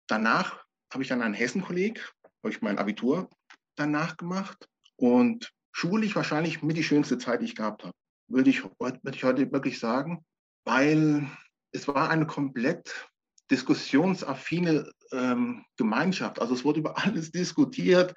danach 0.07 0.65
habe 0.91 1.03
ich 1.03 1.09
dann 1.09 1.21
einen 1.21 1.35
Hessen-Kolleg, 1.35 2.11
habe 2.43 2.51
ich 2.51 2.61
mein 2.61 2.79
Abitur 2.79 3.29
danach 3.75 4.17
gemacht 4.17 4.67
und 4.95 5.51
schulisch 5.75 6.15
wahrscheinlich 6.15 6.63
mit 6.63 6.77
die 6.77 6.83
schönste 6.83 7.17
Zeit, 7.17 7.41
die 7.41 7.45
ich 7.45 7.55
gehabt 7.55 7.83
habe, 7.83 7.93
würde 8.29 8.49
ich, 8.49 8.63
würde 8.63 8.99
ich 9.13 9.23
heute 9.25 9.51
wirklich 9.51 9.77
sagen, 9.77 10.23
weil 10.63 11.27
es 11.73 11.85
war 11.89 12.09
eine 12.09 12.25
komplett 12.25 13.09
diskussionsaffine 13.51 14.89
ähm, 15.11 15.65
Gemeinschaft. 15.75 16.39
Also 16.39 16.53
es 16.53 16.63
wurde 16.63 16.79
über 16.79 16.97
alles 16.97 17.29
diskutiert. 17.31 18.15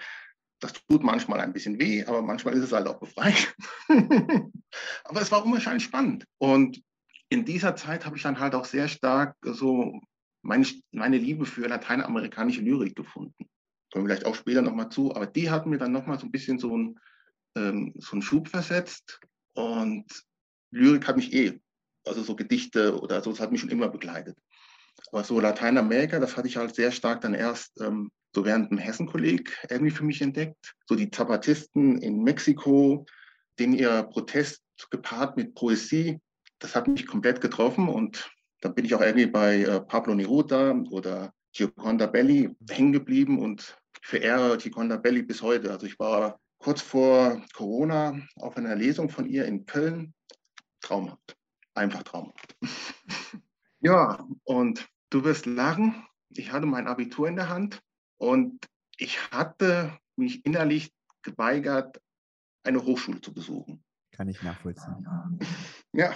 Das 0.61 0.73
tut 0.73 1.03
manchmal 1.03 1.41
ein 1.41 1.53
bisschen 1.53 1.81
weh, 1.81 2.05
aber 2.05 2.23
manchmal 2.23 2.55
ist 2.55 2.63
es 2.63 2.73
halt 2.73 2.87
auch 2.87 3.01
befreiend. 3.01 3.53
aber 5.05 5.21
es 5.21 5.33
war 5.33 5.45
unwahrscheinlich 5.45 5.85
spannend. 5.85 6.27
Und 6.39 6.81
in 7.29 7.45
dieser 7.45 7.75
Zeit 7.75 8.07
habe 8.07 8.17
ich 8.17 8.23
dann 8.23 8.39
halt 8.39 8.55
auch 8.55 8.67
sehr 8.67 8.87
stark 8.87 9.37
so 9.43 10.01
meine, 10.43 10.65
meine 10.93 11.19
Liebe 11.19 11.45
für 11.45 11.67
lateinamerikanische 11.67 12.61
Lyrik 12.61 12.95
gefunden. 12.95 13.49
Kommen 13.93 14.07
vielleicht 14.07 14.27
auch 14.27 14.37
später 14.37 14.63
nochmal 14.63 14.91
zu, 14.91 15.15
aber 15.15 15.27
die 15.27 15.51
hat 15.51 15.67
mir 15.67 15.79
dann 15.79 15.93
nochmal 15.93 16.21
so 16.21 16.27
ein 16.27 16.33
bisschen 16.33 16.61
so, 16.61 16.77
ein, 16.77 16.99
ähm, 17.57 17.95
so 17.99 18.13
einen 18.13 18.23
Schub 18.23 18.49
versetzt. 18.49 19.21
Und 19.55 20.07
Lyrik 20.71 21.07
hat 21.07 21.17
mich 21.17 21.33
eh, 21.33 21.61
also 22.05 22.23
so 22.23 22.37
Gedichte 22.37 22.99
oder 23.01 23.23
so, 23.23 23.31
das 23.31 23.41
hat 23.41 23.53
mich 23.53 23.61
schon 23.61 23.71
immer 23.71 23.89
begleitet. 23.89 24.37
Aber 25.13 25.25
so 25.25 25.41
Lateinamerika, 25.41 26.19
das 26.19 26.37
hatte 26.37 26.49
ich 26.49 26.57
halt 26.57 26.75
sehr 26.75 26.93
stark 26.93 27.21
dann 27.21 27.35
erst 27.35 27.81
ähm, 27.81 28.11
so 28.35 28.45
während 28.45 28.71
dem 28.71 28.79
Hessen-Kolleg 28.79 29.57
irgendwie 29.71 29.91
für 29.91 30.05
mich 30.05 30.21
entdeckt. 30.21 30.75
So 30.87 30.95
die 30.95 31.11
Zapatisten 31.11 31.99
in 31.99 32.23
Mexiko, 32.23 33.07
den 33.59 33.73
ihr 33.73 34.03
Protest 34.05 34.63
gepaart 34.91 35.37
mit 35.37 35.55
Poesie, 35.55 36.21
das 36.59 36.75
hat 36.75 36.89
mich 36.89 37.07
komplett 37.07 37.41
getroffen 37.41 37.89
und 37.89 38.31
da 38.61 38.69
bin 38.69 38.85
ich 38.85 38.95
auch 38.95 39.01
irgendwie 39.01 39.27
bei 39.27 39.63
äh, 39.63 39.81
Pablo 39.81 40.15
Neruda 40.15 40.73
oder 40.91 41.33
Gioconda 41.53 42.07
Belli 42.07 42.51
hängen 42.69 42.93
geblieben 42.93 43.39
und 43.39 43.79
verehre 44.03 44.59
Gioconda 44.59 44.97
Belli 44.97 45.23
bis 45.23 45.43
heute. 45.43 45.71
Also 45.71 45.87
ich 45.87 45.99
war 45.99 46.41
kurz 46.59 46.83
vor 46.83 47.43
Corona 47.55 48.21
auf 48.37 48.57
einer 48.57 48.75
Lesung 48.75 49.11
von 49.11 49.27
ihr 49.27 49.47
in 49.47 49.67
Köln. 49.67 50.15
Traumhaft. 50.81 51.37
Einfach 51.75 52.03
traumhaft. 52.03 52.57
ja, 53.81 54.27
und 54.45 54.89
du 55.11 55.25
wirst 55.25 55.47
lachen. 55.47 56.07
Ich 56.31 56.53
hatte 56.53 56.67
mein 56.67 56.87
Abitur 56.87 57.29
in 57.29 57.37
der 57.37 57.49
Hand 57.49 57.83
und 58.19 58.67
ich 58.97 59.31
hatte 59.31 59.99
mich 60.17 60.45
innerlich 60.45 60.93
geweigert, 61.23 62.01
eine 62.65 62.85
Hochschule 62.85 63.21
zu 63.21 63.33
besuchen. 63.33 63.85
Kann 64.13 64.29
ich 64.29 64.43
nachvollziehen. 64.43 65.07
Ja, 65.93 66.13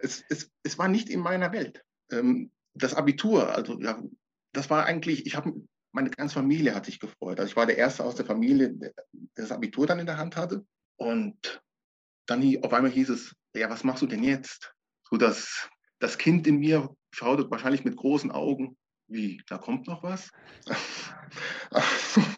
es, 0.00 0.24
es, 0.28 0.50
es 0.62 0.78
war 0.78 0.88
nicht 0.88 1.10
in 1.10 1.20
meiner 1.20 1.52
Welt. 1.52 1.84
Ähm, 2.10 2.50
das 2.74 2.94
Abitur, 2.94 3.54
also 3.54 3.78
das 4.52 4.70
war 4.70 4.84
eigentlich, 4.84 5.26
ich 5.26 5.36
habe, 5.36 5.52
meine 5.96 6.10
ganze 6.10 6.34
Familie 6.34 6.74
hat 6.74 6.84
sich 6.84 7.00
gefreut. 7.00 7.40
Also 7.40 7.50
ich 7.50 7.56
war 7.56 7.66
der 7.66 7.78
Erste 7.78 8.04
aus 8.04 8.14
der 8.14 8.26
Familie, 8.26 8.70
der 8.74 8.92
das 9.34 9.50
Abitur 9.50 9.86
dann 9.86 9.98
in 9.98 10.06
der 10.06 10.18
Hand 10.18 10.36
hatte. 10.36 10.64
Und 10.96 11.62
dann 12.26 12.42
auf 12.62 12.72
einmal 12.72 12.90
hieß 12.90 13.08
es, 13.08 13.34
ja, 13.54 13.70
was 13.70 13.82
machst 13.82 14.02
du 14.02 14.06
denn 14.06 14.22
jetzt? 14.22 14.74
So 15.10 15.16
das, 15.16 15.70
das 15.98 16.18
Kind 16.18 16.46
in 16.46 16.58
mir 16.58 16.94
schaute 17.12 17.50
wahrscheinlich 17.50 17.84
mit 17.84 17.96
großen 17.96 18.30
Augen, 18.30 18.76
wie, 19.08 19.42
da 19.48 19.58
kommt 19.58 19.86
noch 19.88 20.02
was? 20.02 20.30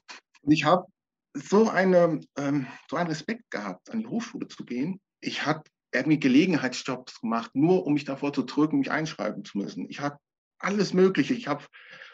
Ich 0.51 0.65
habe 0.65 0.87
so, 1.35 1.69
eine, 1.69 2.21
ähm, 2.39 2.67
so 2.89 2.97
einen 2.97 3.11
Respekt 3.11 3.51
gehabt, 3.51 3.91
an 3.91 4.01
die 4.01 4.07
Hochschule 4.07 4.49
zu 4.49 4.65
gehen. 4.65 4.99
Ich 5.21 5.45
habe 5.45 5.63
irgendwie 5.93 6.19
Gelegenheitsjobs 6.19 7.21
gemacht, 7.21 7.51
nur 7.55 7.85
um 7.85 7.93
mich 7.93 8.07
davor 8.07 8.33
zu 8.33 8.45
drücken, 8.45 8.79
mich 8.79 8.91
einschreiben 8.91 9.45
zu 9.45 9.59
müssen. 9.59 9.91
Ich 9.91 10.01
habe 10.01 10.17
alles 10.59 10.95
Mögliche. 10.95 11.35
Ich 11.35 11.49
habe, 11.49 11.65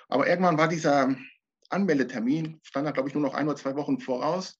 aber 0.08 0.26
irgendwann 0.26 0.58
war 0.58 0.66
dieser 0.66 1.14
Anmeldetermin, 1.71 2.61
stand 2.62 2.87
da, 2.87 2.90
glaube 2.90 3.09
ich, 3.09 3.14
nur 3.14 3.23
noch 3.23 3.35
ein 3.35 3.47
oder 3.47 3.56
zwei 3.56 3.75
Wochen 3.76 4.00
voraus. 4.00 4.59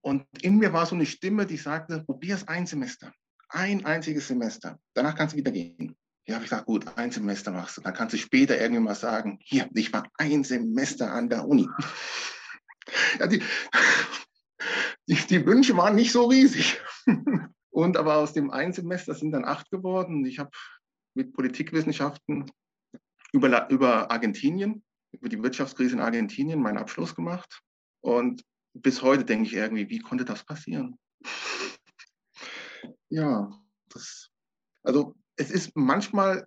Und 0.00 0.24
in 0.42 0.58
mir 0.58 0.72
war 0.72 0.86
so 0.86 0.94
eine 0.94 1.06
Stimme, 1.06 1.46
die 1.46 1.56
sagte, 1.56 2.04
probier 2.04 2.34
es 2.34 2.46
ein 2.48 2.66
Semester. 2.66 3.12
Ein 3.48 3.84
einziges 3.84 4.28
Semester. 4.28 4.78
Danach 4.94 5.16
kannst 5.16 5.34
du 5.34 5.38
wieder 5.38 5.50
gehen. 5.50 5.96
Ja, 6.26 6.34
habe 6.34 6.44
ich 6.44 6.50
gesagt, 6.50 6.66
gut, 6.66 6.86
ein 6.96 7.10
Semester 7.10 7.50
machst 7.50 7.78
du. 7.78 7.80
Dann 7.80 7.94
kannst 7.94 8.12
du 8.12 8.18
später 8.18 8.60
irgendwann 8.60 8.84
mal 8.84 8.94
sagen, 8.94 9.38
hier, 9.40 9.68
ich 9.74 9.92
war 9.92 10.06
ein 10.18 10.44
Semester 10.44 11.10
an 11.10 11.30
der 11.30 11.46
Uni. 11.48 11.66
ja, 13.18 13.26
die, 13.26 13.42
die, 15.06 15.14
die 15.14 15.46
Wünsche 15.46 15.76
waren 15.76 15.94
nicht 15.94 16.12
so 16.12 16.26
riesig. 16.26 16.80
Und 17.70 17.96
aber 17.96 18.16
aus 18.16 18.32
dem 18.32 18.50
einen 18.50 18.72
Semester 18.72 19.14
sind 19.14 19.32
dann 19.32 19.44
acht 19.44 19.70
geworden. 19.70 20.26
Ich 20.26 20.38
habe 20.38 20.50
mit 21.14 21.32
Politikwissenschaften 21.32 22.50
über, 23.32 23.70
über 23.70 24.10
Argentinien, 24.10 24.84
über 25.18 25.28
die 25.28 25.42
Wirtschaftskrise 25.42 25.94
in 25.94 26.00
Argentinien 26.00 26.60
meinen 26.60 26.78
Abschluss 26.78 27.14
gemacht. 27.14 27.60
Und 28.00 28.44
bis 28.74 29.02
heute 29.02 29.24
denke 29.24 29.46
ich 29.46 29.54
irgendwie, 29.54 29.88
wie 29.88 29.98
konnte 29.98 30.24
das 30.24 30.44
passieren? 30.44 30.98
Ja, 33.08 33.50
das, 33.88 34.30
also 34.82 35.14
es 35.36 35.50
ist 35.50 35.72
manchmal, 35.74 36.46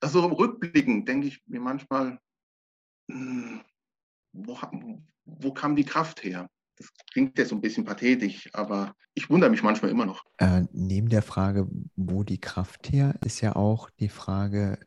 also 0.00 0.26
rückblickend 0.26 1.08
denke 1.08 1.28
ich 1.28 1.42
mir 1.46 1.60
manchmal, 1.60 2.18
hm, 3.10 3.60
wo, 4.32 4.58
wo 5.24 5.52
kam 5.52 5.76
die 5.76 5.84
Kraft 5.84 6.24
her? 6.24 6.48
Das 6.76 6.92
klingt 7.10 7.38
jetzt 7.38 7.48
so 7.48 7.54
ein 7.54 7.60
bisschen 7.60 7.84
pathetisch, 7.84 8.50
aber 8.52 8.94
ich 9.14 9.30
wundere 9.30 9.50
mich 9.50 9.62
manchmal 9.62 9.90
immer 9.90 10.04
noch. 10.04 10.24
Äh, 10.36 10.64
neben 10.72 11.08
der 11.08 11.22
Frage, 11.22 11.68
wo 11.94 12.22
die 12.22 12.40
Kraft 12.40 12.92
her, 12.92 13.14
ist 13.24 13.40
ja 13.40 13.56
auch 13.56 13.88
die 13.98 14.10
Frage, 14.10 14.78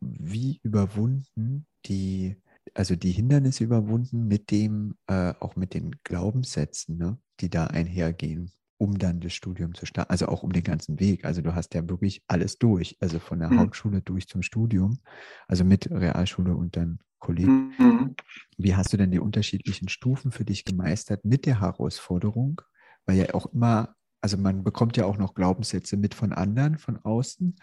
wie 0.00 0.60
überwunden 0.62 1.66
die, 1.86 2.36
also 2.72 2.96
die 2.96 3.12
Hindernisse 3.12 3.64
überwunden 3.64 4.26
mit 4.26 4.50
dem, 4.50 4.96
äh, 5.06 5.34
auch 5.40 5.56
mit 5.56 5.74
den 5.74 5.96
Glaubenssätzen, 6.04 6.96
ne, 6.96 7.18
die 7.40 7.50
da 7.50 7.66
einhergehen, 7.66 8.50
um 8.78 8.98
dann 8.98 9.20
das 9.20 9.32
Studium 9.34 9.74
zu 9.74 9.86
starten, 9.86 10.10
also 10.10 10.26
auch 10.26 10.42
um 10.42 10.52
den 10.52 10.64
ganzen 10.64 10.98
Weg. 10.98 11.24
Also 11.24 11.42
du 11.42 11.54
hast 11.54 11.74
ja 11.74 11.88
wirklich 11.88 12.22
alles 12.26 12.58
durch, 12.58 12.96
also 13.00 13.18
von 13.18 13.38
der 13.38 13.50
mhm. 13.50 13.60
Hauptschule 13.60 14.00
durch 14.00 14.28
zum 14.28 14.42
Studium, 14.42 14.98
also 15.46 15.64
mit 15.64 15.90
Realschule 15.90 16.54
und 16.54 16.76
dann 16.76 17.00
Kolleg. 17.18 17.46
Mhm. 17.46 18.16
Wie 18.58 18.74
hast 18.74 18.92
du 18.92 18.96
denn 18.96 19.10
die 19.10 19.20
unterschiedlichen 19.20 19.88
Stufen 19.88 20.30
für 20.30 20.44
dich 20.44 20.64
gemeistert 20.64 21.24
mit 21.24 21.46
der 21.46 21.60
Herausforderung? 21.60 22.60
Weil 23.06 23.16
ja 23.16 23.34
auch 23.34 23.46
immer, 23.46 23.94
also 24.20 24.36
man 24.36 24.62
bekommt 24.62 24.96
ja 24.96 25.06
auch 25.06 25.16
noch 25.16 25.34
Glaubenssätze 25.34 25.96
mit 25.96 26.14
von 26.14 26.32
anderen, 26.32 26.76
von 26.76 26.98
außen. 26.98 27.56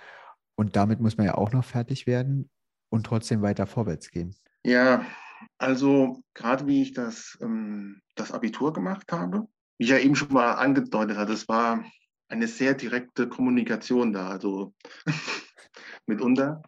Und 0.56 0.76
damit 0.76 1.00
muss 1.00 1.18
man 1.18 1.28
ja 1.28 1.36
auch 1.36 1.52
noch 1.52 1.64
fertig 1.64 2.08
werden 2.08 2.50
und 2.92 3.06
trotzdem 3.06 3.42
weiter 3.42 3.66
vorwärts 3.66 4.12
gehen. 4.12 4.36
Ja, 4.64 5.06
also 5.58 6.22
gerade 6.36 6.68
wie 6.68 6.84
ich 6.84 6.94
das, 6.94 7.38
ähm, 7.42 8.02
das 8.16 8.32
Abitur 8.32 8.74
gemacht 8.74 9.12
habe, 9.12 9.48
wie 9.80 9.86
ich 9.86 9.90
ja 9.90 9.98
eben 9.98 10.16
schon 10.16 10.34
mal 10.34 10.54
angedeutet 10.54 11.18
hatte, 11.18 11.34
es 11.34 11.48
war 11.48 11.84
eine 12.28 12.48
sehr 12.48 12.76
direkte 12.76 13.28
Kommunikation 13.28 14.14
da. 14.14 14.30
Also 14.30 14.74
mitunter 16.06 16.62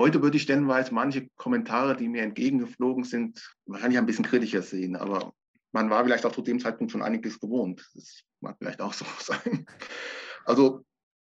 Heute 0.00 0.22
würde 0.22 0.38
ich 0.38 0.44
stellenweise 0.44 0.94
manche 0.94 1.28
Kommentare, 1.36 1.94
die 1.94 2.08
mir 2.08 2.22
entgegengeflogen 2.22 3.04
sind, 3.04 3.54
wahrscheinlich 3.66 3.98
ein 3.98 4.06
bisschen 4.06 4.24
kritischer 4.24 4.62
sehen, 4.62 4.96
aber 4.96 5.34
man 5.72 5.90
war 5.90 6.02
vielleicht 6.02 6.24
auch 6.24 6.32
zu 6.32 6.40
dem 6.40 6.58
Zeitpunkt 6.58 6.90
schon 6.90 7.02
einiges 7.02 7.38
gewohnt. 7.38 7.86
Das 7.94 8.22
mag 8.40 8.56
vielleicht 8.58 8.80
auch 8.80 8.94
so 8.94 9.04
sein. 9.18 9.66
Also 10.46 10.86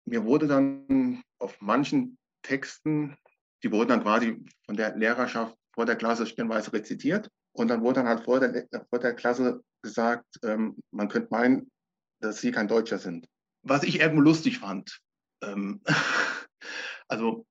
mir 0.03 0.25
wurde 0.25 0.47
dann 0.47 1.23
auf 1.39 1.61
manchen 1.61 2.17
Texten, 2.41 3.15
die 3.63 3.71
wurden 3.71 3.89
dann 3.89 4.03
quasi 4.03 4.43
von 4.65 4.75
der 4.75 4.95
Lehrerschaft 4.95 5.55
vor 5.73 5.85
der 5.85 5.95
Klasse 5.95 6.25
stellenweise 6.25 6.73
rezitiert. 6.73 7.29
Und 7.53 7.69
dann 7.69 7.81
wurde 7.81 8.01
dann 8.01 8.07
halt 8.07 8.23
vor 8.23 8.39
der, 8.39 8.67
vor 8.89 8.99
der 8.99 9.13
Klasse 9.13 9.63
gesagt, 9.81 10.25
ähm, 10.43 10.77
man 10.91 11.07
könnte 11.07 11.29
meinen, 11.31 11.71
dass 12.19 12.41
sie 12.41 12.51
kein 12.51 12.67
Deutscher 12.67 12.99
sind. 12.99 13.27
Was 13.63 13.83
ich 13.83 13.99
irgendwo 13.99 14.21
lustig 14.21 14.59
fand. 14.59 14.99
Ähm, 15.43 15.81
also 17.07 17.45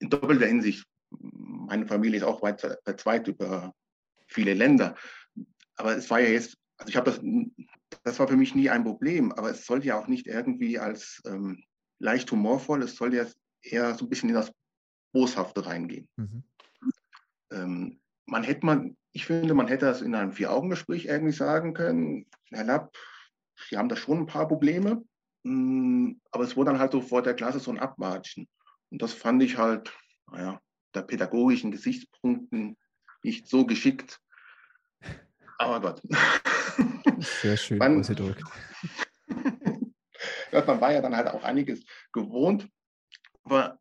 in 0.00 0.10
doppelter 0.10 0.46
Hinsicht. 0.46 0.84
Meine 1.10 1.86
Familie 1.86 2.18
ist 2.18 2.24
auch 2.24 2.42
weit 2.42 2.60
verzweigt 2.60 3.28
über 3.28 3.72
viele 4.26 4.54
Länder. 4.54 4.96
Aber 5.76 5.96
es 5.96 6.10
war 6.10 6.20
ja 6.20 6.28
jetzt, 6.28 6.56
also 6.76 6.90
ich 6.90 6.96
habe 6.96 7.10
das, 7.10 7.20
das 8.02 8.18
war 8.18 8.28
für 8.28 8.36
mich 8.36 8.54
nie 8.54 8.70
ein 8.70 8.84
Problem, 8.84 9.32
aber 9.32 9.50
es 9.50 9.64
sollte 9.64 9.86
ja 9.86 9.98
auch 9.98 10.08
nicht 10.08 10.26
irgendwie 10.26 10.78
als 10.78 11.22
ähm, 11.26 11.62
leicht 12.00 12.30
humorvoll, 12.30 12.82
es 12.82 12.96
soll 12.96 13.14
ja 13.14 13.26
eher 13.62 13.94
so 13.94 14.04
ein 14.04 14.08
bisschen 14.08 14.28
in 14.28 14.34
das 14.34 14.52
Boshafte 15.14 15.64
reingehen. 15.64 16.08
Mhm. 16.16 16.44
Ähm, 17.50 18.00
man 18.26 18.42
hätte 18.42 18.66
man, 18.66 18.96
ich 19.12 19.24
finde, 19.24 19.54
man 19.54 19.68
hätte 19.68 19.86
das 19.86 20.02
in 20.02 20.14
einem 20.14 20.32
Vier-Augen-Gespräch 20.32 21.06
irgendwie 21.06 21.32
sagen 21.32 21.72
können, 21.72 22.26
Herr 22.50 22.64
Lapp, 22.64 22.94
Sie 23.68 23.78
haben 23.78 23.88
da 23.88 23.96
schon 23.96 24.18
ein 24.18 24.26
paar 24.26 24.48
Probleme, 24.48 25.02
mm, 25.44 26.12
aber 26.32 26.44
es 26.44 26.56
wurde 26.56 26.72
dann 26.72 26.80
halt 26.80 26.92
so 26.92 27.00
vor 27.00 27.22
der 27.22 27.34
Klasse 27.34 27.60
so 27.60 27.70
ein 27.70 27.78
Abwatschen. 27.78 28.48
Und 28.90 29.00
das 29.00 29.12
fand 29.12 29.42
ich 29.42 29.56
halt, 29.56 29.96
naja, 30.30 30.60
der 30.94 31.02
pädagogischen 31.02 31.70
Gesichtspunkten 31.70 32.76
nicht 33.22 33.46
so 33.48 33.64
geschickt. 33.64 34.20
Aber 35.58 35.80
Gott. 35.80 36.02
Sehr 37.18 37.56
schön 37.56 37.78
man, 37.78 38.00
ausgedrückt. 38.00 38.42
man 39.28 40.80
war 40.80 40.92
ja 40.92 41.00
dann 41.00 41.16
halt 41.16 41.28
auch 41.28 41.44
einiges 41.44 41.84
gewohnt. 42.12 42.68
Aber 43.44 43.78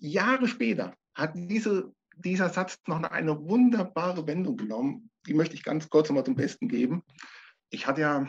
Jahre 0.00 0.48
später 0.48 0.94
hat 1.14 1.32
diese, 1.34 1.92
dieser 2.16 2.48
Satz 2.48 2.78
noch 2.86 3.02
eine 3.02 3.38
wunderbare 3.48 4.26
Wendung 4.26 4.56
genommen. 4.56 5.10
Die 5.26 5.34
möchte 5.34 5.54
ich 5.54 5.62
ganz 5.62 5.88
kurz 5.88 6.08
nochmal 6.08 6.24
zum 6.24 6.36
Besten 6.36 6.68
geben. 6.68 7.02
Ich 7.70 7.86
hatte 7.86 8.00
ja, 8.00 8.26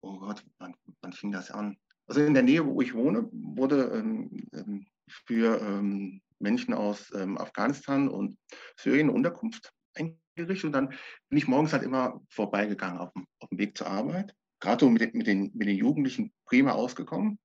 oh 0.00 0.18
Gott, 0.18 0.44
wann, 0.58 0.74
wann 1.02 1.12
fing 1.12 1.30
das 1.30 1.50
an? 1.50 1.76
Also 2.06 2.22
in 2.22 2.34
der 2.34 2.42
Nähe, 2.42 2.66
wo 2.66 2.80
ich 2.80 2.94
wohne, 2.94 3.28
wurde 3.32 3.92
ähm, 3.94 4.48
ähm 4.52 4.86
für 5.26 5.60
ähm, 5.60 6.22
Menschen 6.38 6.72
aus 6.72 7.12
ähm, 7.14 7.36
Afghanistan 7.36 8.08
und 8.08 8.38
Syrien 8.76 9.08
eine 9.08 9.16
Unterkunft 9.16 9.72
eingerichtet. 9.94 10.64
Und 10.64 10.72
dann 10.72 10.88
bin 11.28 11.38
ich 11.38 11.48
morgens 11.48 11.72
halt 11.72 11.82
immer 11.82 12.20
vorbeigegangen 12.28 12.98
auf 12.98 13.12
dem, 13.12 13.26
auf 13.40 13.48
dem 13.48 13.58
Weg 13.58 13.76
zur 13.76 13.88
Arbeit. 13.88 14.34
Gerade 14.60 14.84
so 14.84 14.90
mit, 14.90 15.14
mit, 15.14 15.26
den, 15.26 15.50
mit 15.54 15.68
den 15.68 15.76
Jugendlichen 15.76 16.32
prima 16.46 16.72
ausgekommen. 16.72 17.38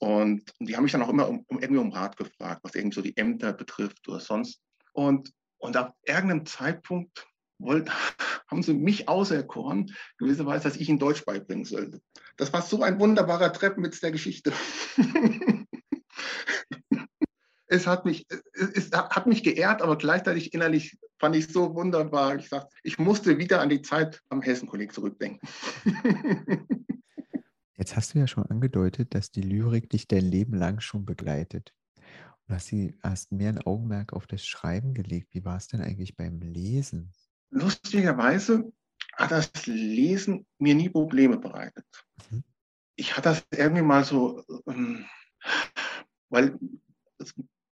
Und 0.00 0.54
die 0.58 0.76
haben 0.76 0.82
mich 0.84 0.92
dann 0.92 1.02
auch 1.02 1.10
immer 1.10 1.28
um, 1.28 1.44
irgendwie 1.48 1.76
um 1.76 1.92
Rat 1.92 2.16
gefragt, 2.16 2.60
was 2.64 2.74
irgendwie 2.74 2.94
so 2.94 3.02
die 3.02 3.16
Ämter 3.16 3.52
betrifft 3.52 4.08
oder 4.08 4.18
sonst. 4.18 4.60
Und, 4.94 5.30
und 5.58 5.76
ab 5.76 5.94
irgendeinem 6.06 6.46
Zeitpunkt 6.46 7.26
wollt, 7.58 7.90
haben 8.50 8.62
sie 8.62 8.72
mich 8.72 9.08
auserkoren, 9.08 9.94
gewisserweise, 10.16 10.64
dass 10.64 10.76
ich 10.76 10.88
ihnen 10.88 10.98
Deutsch 10.98 11.24
beibringen 11.26 11.66
sollte. 11.66 12.00
Das 12.38 12.52
war 12.52 12.62
so 12.62 12.82
ein 12.82 12.98
wunderbarer 12.98 13.52
Treppenwitz 13.52 14.00
der 14.00 14.10
Geschichte. 14.10 14.54
es 17.66 17.86
hat 17.86 18.06
mich, 18.06 18.26
es 18.54 18.90
hat 18.92 19.26
mich 19.26 19.42
geehrt, 19.44 19.82
aber 19.82 19.98
gleichzeitig 19.98 20.54
innerlich 20.54 20.98
fand 21.18 21.36
ich 21.36 21.48
so 21.48 21.74
wunderbar. 21.74 22.36
Ich 22.36 22.48
sagte, 22.48 22.74
ich 22.82 22.98
musste 22.98 23.36
wieder 23.36 23.60
an 23.60 23.68
die 23.68 23.82
Zeit 23.82 24.22
am 24.30 24.40
Hessenkolleg 24.40 24.94
zurückdenken. 24.94 25.46
Jetzt 27.80 27.96
hast 27.96 28.12
du 28.12 28.18
ja 28.18 28.26
schon 28.26 28.44
angedeutet, 28.44 29.14
dass 29.14 29.30
die 29.30 29.40
Lyrik 29.40 29.88
dich 29.88 30.06
dein 30.06 30.26
Leben 30.26 30.52
lang 30.52 30.80
schon 30.80 31.06
begleitet. 31.06 31.72
Und 32.46 32.54
hast, 32.54 32.66
sie, 32.66 32.94
hast 33.02 33.32
mehr 33.32 33.48
ein 33.48 33.62
Augenmerk 33.62 34.12
auf 34.12 34.26
das 34.26 34.44
Schreiben 34.44 34.92
gelegt. 34.92 35.32
Wie 35.32 35.46
war 35.46 35.56
es 35.56 35.66
denn 35.66 35.80
eigentlich 35.80 36.14
beim 36.14 36.40
Lesen? 36.40 37.10
Lustigerweise 37.48 38.70
hat 39.14 39.30
das 39.30 39.50
Lesen 39.64 40.46
mir 40.58 40.74
nie 40.74 40.90
Probleme 40.90 41.38
bereitet. 41.38 41.86
Mhm. 42.30 42.44
Ich 42.96 43.16
hatte 43.16 43.30
das 43.30 43.46
irgendwie 43.50 43.82
mal 43.82 44.04
so, 44.04 44.44
ähm, 44.66 45.06
weil 46.28 46.58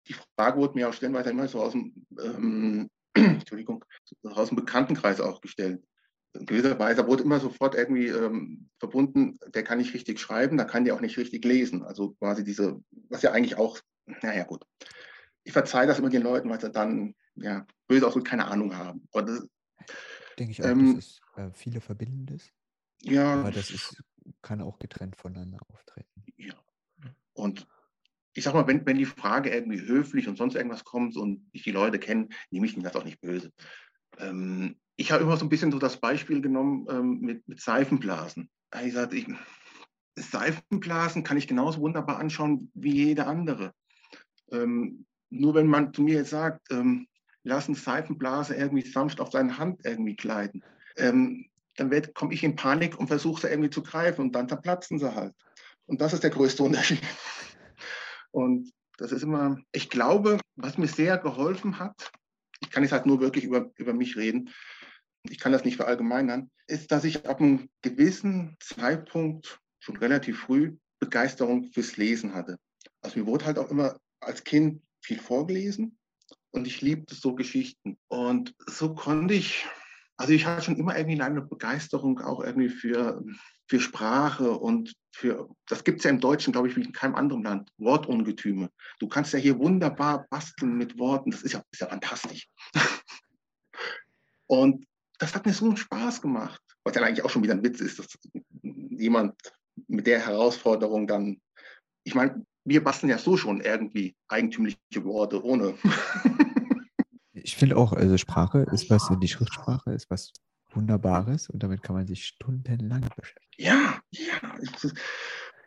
die 0.06 0.16
Frage 0.36 0.58
wurde 0.58 0.74
mir 0.74 0.90
auch 0.90 0.92
stellenweise 0.92 1.30
immer 1.30 1.48
so 1.48 1.62
aus 1.62 1.72
dem, 1.72 2.06
ähm, 2.20 2.90
Entschuldigung, 3.14 3.82
aus 4.22 4.48
dem 4.48 4.56
Bekanntenkreis 4.56 5.22
auch 5.22 5.40
gestellt. 5.40 5.82
In 6.34 6.46
gewisser 6.46 6.78
Weise 6.78 7.06
wurde 7.06 7.22
immer 7.22 7.38
sofort 7.40 7.74
irgendwie 7.74 8.08
ähm, 8.08 8.68
verbunden, 8.78 9.38
der 9.54 9.62
kann 9.62 9.78
nicht 9.78 9.94
richtig 9.94 10.18
schreiben, 10.18 10.56
da 10.56 10.64
kann 10.64 10.84
der 10.84 10.94
auch 10.94 11.00
nicht 11.00 11.16
richtig 11.16 11.44
lesen. 11.44 11.84
Also 11.84 12.14
quasi 12.14 12.42
diese, 12.42 12.80
was 13.08 13.22
ja 13.22 13.32
eigentlich 13.32 13.56
auch, 13.56 13.78
naja 14.22 14.44
gut. 14.44 14.64
Ich 15.44 15.52
verzeihe 15.52 15.86
das 15.86 15.98
immer 15.98 16.10
den 16.10 16.22
Leuten, 16.22 16.50
weil 16.50 16.60
sie 16.60 16.70
dann 16.70 17.14
ja, 17.36 17.66
böse 17.86 18.06
ausdrücken, 18.06 18.26
keine 18.26 18.46
Ahnung 18.46 18.76
haben. 18.76 19.08
Das, 19.12 19.46
Denke 20.38 20.52
ich 20.52 20.62
auch, 20.62 20.68
ähm, 20.68 20.96
dass 20.96 21.04
es 21.04 21.20
äh, 21.36 21.50
viele 21.52 21.80
Verbindendes. 21.80 22.50
Ja. 23.02 23.34
Aber 23.34 23.50
das 23.50 23.70
ist, 23.70 24.02
kann 24.42 24.60
auch 24.60 24.78
getrennt 24.78 25.16
voneinander 25.16 25.58
auftreten. 25.68 26.24
Ja. 26.36 26.54
Und 27.34 27.66
ich 28.32 28.44
sag 28.44 28.54
mal, 28.54 28.66
wenn, 28.66 28.84
wenn 28.86 28.98
die 28.98 29.04
Frage 29.04 29.50
irgendwie 29.50 29.80
höflich 29.80 30.28
und 30.28 30.36
sonst 30.36 30.56
irgendwas 30.56 30.84
kommt 30.84 31.16
und 31.16 31.48
ich 31.52 31.62
die 31.62 31.70
Leute 31.70 31.98
kenne, 31.98 32.28
nehme 32.50 32.66
ich 32.66 32.76
mir 32.76 32.82
das 32.82 32.96
auch 32.96 33.04
nicht 33.04 33.20
böse. 33.20 33.52
Ähm, 34.18 34.76
ich 34.96 35.12
habe 35.12 35.22
immer 35.22 35.36
so 35.36 35.44
ein 35.44 35.48
bisschen 35.48 35.72
so 35.72 35.78
das 35.78 35.98
Beispiel 35.98 36.40
genommen 36.40 36.86
ähm, 36.88 37.20
mit, 37.20 37.48
mit 37.48 37.60
Seifenblasen. 37.60 38.48
Ich 38.84 38.94
sagte, 38.94 39.16
ich, 39.16 39.26
Seifenblasen 40.16 41.24
kann 41.24 41.36
ich 41.36 41.48
genauso 41.48 41.80
wunderbar 41.80 42.18
anschauen 42.18 42.70
wie 42.74 42.92
jede 42.92 43.26
andere. 43.26 43.72
Ähm, 44.50 45.06
nur 45.30 45.54
wenn 45.54 45.66
man 45.66 45.92
zu 45.92 46.02
mir 46.02 46.18
jetzt 46.18 46.30
sagt, 46.30 46.70
ähm, 46.70 47.08
lass 47.42 47.66
eine 47.66 47.76
Seifenblase 47.76 48.54
irgendwie 48.54 48.86
sanft 48.86 49.20
auf 49.20 49.30
seine 49.30 49.58
Hand 49.58 49.80
irgendwie 49.84 50.16
gleiten, 50.16 50.62
ähm, 50.96 51.46
dann 51.76 51.90
komme 52.14 52.32
ich 52.32 52.44
in 52.44 52.54
Panik 52.54 52.98
und 52.98 53.08
versuche 53.08 53.40
sie 53.40 53.48
irgendwie 53.48 53.70
zu 53.70 53.82
greifen 53.82 54.22
und 54.22 54.32
dann 54.32 54.48
zerplatzen 54.48 54.98
sie 54.98 55.14
halt. 55.14 55.34
Und 55.86 56.00
das 56.00 56.12
ist 56.12 56.22
der 56.22 56.30
größte 56.30 56.62
Unterschied. 56.62 57.00
Und 58.30 58.72
das 58.96 59.12
ist 59.12 59.22
immer, 59.22 59.60
ich 59.70 59.90
glaube, 59.90 60.38
was 60.56 60.76
mir 60.76 60.88
sehr 60.88 61.18
geholfen 61.18 61.78
hat, 61.78 62.10
ich 62.60 62.70
kann 62.70 62.82
jetzt 62.82 62.92
halt 62.92 63.06
nur 63.06 63.20
wirklich 63.20 63.44
über, 63.44 63.70
über 63.76 63.92
mich 63.92 64.16
reden, 64.16 64.50
ich 65.28 65.38
kann 65.38 65.52
das 65.52 65.64
nicht 65.64 65.76
verallgemeinern, 65.76 66.50
ist, 66.66 66.92
dass 66.92 67.04
ich 67.04 67.26
ab 67.26 67.40
einem 67.40 67.68
gewissen 67.82 68.56
Zeitpunkt 68.60 69.60
schon 69.80 69.96
relativ 69.96 70.40
früh 70.40 70.76
Begeisterung 71.00 71.64
fürs 71.72 71.96
Lesen 71.96 72.34
hatte. 72.34 72.58
Also 73.02 73.18
mir 73.18 73.26
wurde 73.26 73.44
halt 73.44 73.58
auch 73.58 73.70
immer 73.70 73.98
als 74.20 74.44
Kind 74.44 74.82
viel 75.02 75.18
vorgelesen 75.18 75.98
und 76.50 76.66
ich 76.66 76.80
liebte 76.80 77.14
so 77.14 77.34
Geschichten. 77.34 77.98
Und 78.08 78.54
so 78.66 78.94
konnte 78.94 79.34
ich, 79.34 79.66
also 80.16 80.32
ich 80.32 80.46
hatte 80.46 80.62
schon 80.62 80.76
immer 80.76 80.96
irgendwie 80.96 81.20
eine 81.20 81.42
Begeisterung 81.42 82.20
auch 82.20 82.42
irgendwie 82.42 82.70
für 82.70 83.22
für 83.66 83.80
Sprache 83.80 84.50
und 84.50 84.94
für, 85.10 85.48
das 85.66 85.84
gibt 85.84 85.98
es 85.98 86.04
ja 86.04 86.10
im 86.10 86.20
Deutschen, 86.20 86.52
glaube 86.52 86.68
ich, 86.68 86.76
wie 86.76 86.82
in 86.82 86.92
keinem 86.92 87.14
anderen 87.14 87.42
Land, 87.42 87.70
Wortungetüme. 87.78 88.70
Du 88.98 89.08
kannst 89.08 89.32
ja 89.32 89.38
hier 89.38 89.58
wunderbar 89.58 90.26
basteln 90.28 90.76
mit 90.76 90.98
Worten, 90.98 91.30
das 91.30 91.42
ist 91.42 91.52
ja, 91.52 91.62
ist 91.70 91.80
ja 91.80 91.88
fantastisch. 91.88 92.48
und 94.46 94.86
das 95.18 95.34
hat 95.34 95.46
mir 95.46 95.52
so 95.52 95.66
einen 95.66 95.76
Spaß 95.76 96.20
gemacht, 96.20 96.60
was 96.84 96.94
ja 96.94 97.02
eigentlich 97.02 97.24
auch 97.24 97.30
schon 97.30 97.42
wieder 97.42 97.54
ein 97.54 97.62
Witz 97.62 97.80
ist, 97.80 97.98
dass 97.98 98.18
jemand 98.62 99.34
mit 99.86 100.06
der 100.06 100.20
Herausforderung 100.20 101.06
dann, 101.06 101.40
ich 102.04 102.14
meine, 102.14 102.44
wir 102.64 102.82
basteln 102.82 103.10
ja 103.10 103.18
so 103.18 103.36
schon 103.36 103.60
irgendwie 103.60 104.16
eigentümliche 104.28 104.78
Worte 105.04 105.44
ohne. 105.44 105.74
ich 107.32 107.56
finde 107.56 107.76
auch, 107.76 107.92
also 107.92 108.16
Sprache 108.16 108.66
ist 108.72 108.90
was, 108.90 109.10
die 109.20 109.28
Schriftsprache 109.28 109.92
ist 109.92 110.10
was 110.10 110.32
Wunderbares 110.70 111.50
und 111.50 111.62
damit 111.62 111.82
kann 111.82 111.94
man 111.94 112.06
sich 112.06 112.26
stundenlang 112.26 113.08
beschäftigen. 113.16 113.62
Ja, 113.62 114.00
ja. 114.10 114.58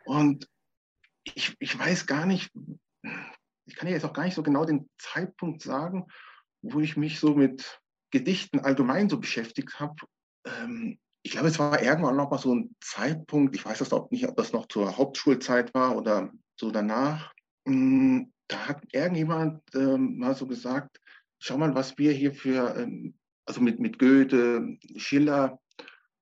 Und 0.04 0.48
ich, 1.34 1.56
ich 1.58 1.78
weiß 1.78 2.06
gar 2.06 2.26
nicht, 2.26 2.50
ich 3.66 3.76
kann 3.76 3.88
ja 3.88 3.94
jetzt 3.94 4.04
auch 4.04 4.12
gar 4.12 4.24
nicht 4.24 4.34
so 4.34 4.42
genau 4.42 4.64
den 4.64 4.88
Zeitpunkt 4.98 5.62
sagen, 5.62 6.06
wo 6.62 6.80
ich 6.80 6.96
mich 6.96 7.20
so 7.20 7.34
mit 7.34 7.80
Gedichten 8.10 8.60
allgemein 8.60 9.08
so 9.08 9.18
beschäftigt 9.18 9.78
habe. 9.78 9.94
Ähm, 10.44 10.98
ich 11.22 11.32
glaube, 11.32 11.48
es 11.48 11.58
war 11.58 11.82
irgendwann 11.82 12.16
noch 12.16 12.30
mal 12.30 12.38
so 12.38 12.54
ein 12.54 12.74
Zeitpunkt, 12.80 13.54
ich 13.54 13.64
weiß 13.64 13.78
das 13.78 13.92
auch 13.92 14.10
nicht, 14.10 14.26
ob 14.26 14.36
das 14.36 14.52
noch 14.52 14.66
zur 14.68 14.96
Hauptschulzeit 14.96 15.74
war 15.74 15.96
oder 15.96 16.32
so 16.56 16.70
danach. 16.70 17.32
Hm, 17.66 18.32
da 18.46 18.68
hat 18.68 18.82
irgendjemand 18.92 19.62
ähm, 19.74 20.18
mal 20.18 20.34
so 20.34 20.46
gesagt, 20.46 21.00
schau 21.38 21.58
mal, 21.58 21.74
was 21.74 21.98
wir 21.98 22.12
hier 22.12 22.32
für 22.32 22.76
ähm, 22.76 23.18
also 23.48 23.60
mit, 23.60 23.80
mit 23.80 23.98
Goethe, 23.98 24.78
Schiller. 24.96 25.58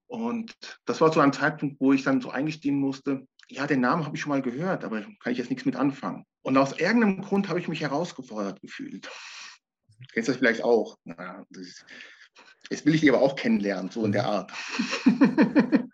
Und 0.07 0.55
das 0.85 1.01
war 1.01 1.13
so 1.13 1.21
ein 1.21 1.33
Zeitpunkt, 1.33 1.81
wo 1.81 1.93
ich 1.93 2.05
dann 2.05 2.21
so 2.21 2.31
eingestehen 2.31 2.79
musste, 2.79 3.27
ja, 3.49 3.67
den 3.67 3.81
Namen 3.81 4.05
habe 4.05 4.17
ich 4.17 4.23
schon 4.23 4.31
mal 4.31 4.43
gehört, 4.43 4.85
aber 4.85 5.03
kann 5.03 5.33
ich 5.33 5.39
jetzt 5.39 5.51
nichts 5.51 5.65
mit 5.65 5.77
anfangen. 5.77 6.25
Und 6.43 6.57
aus 6.57 6.79
irgendeinem 6.79 7.21
Grund 7.23 7.49
habe 7.49 7.61
ich 7.61 7.69
mich 7.69 7.81
herausgefordert 7.81 8.61
gefühlt. 8.61 9.09
Du 10.01 10.07
kennst 10.13 10.29
das 10.29 10.37
vielleicht 10.37 10.63
auch. 10.63 10.99
Na, 11.05 11.45
das, 11.51 11.85
jetzt 12.71 12.85
will 12.85 12.95
ich 12.95 13.01
die 13.01 13.11
aber 13.11 13.21
auch 13.21 13.37
kennenlernen, 13.37 13.91
so 13.91 14.05
in 14.05 14.13
der 14.13 14.27
Art. 14.27 14.53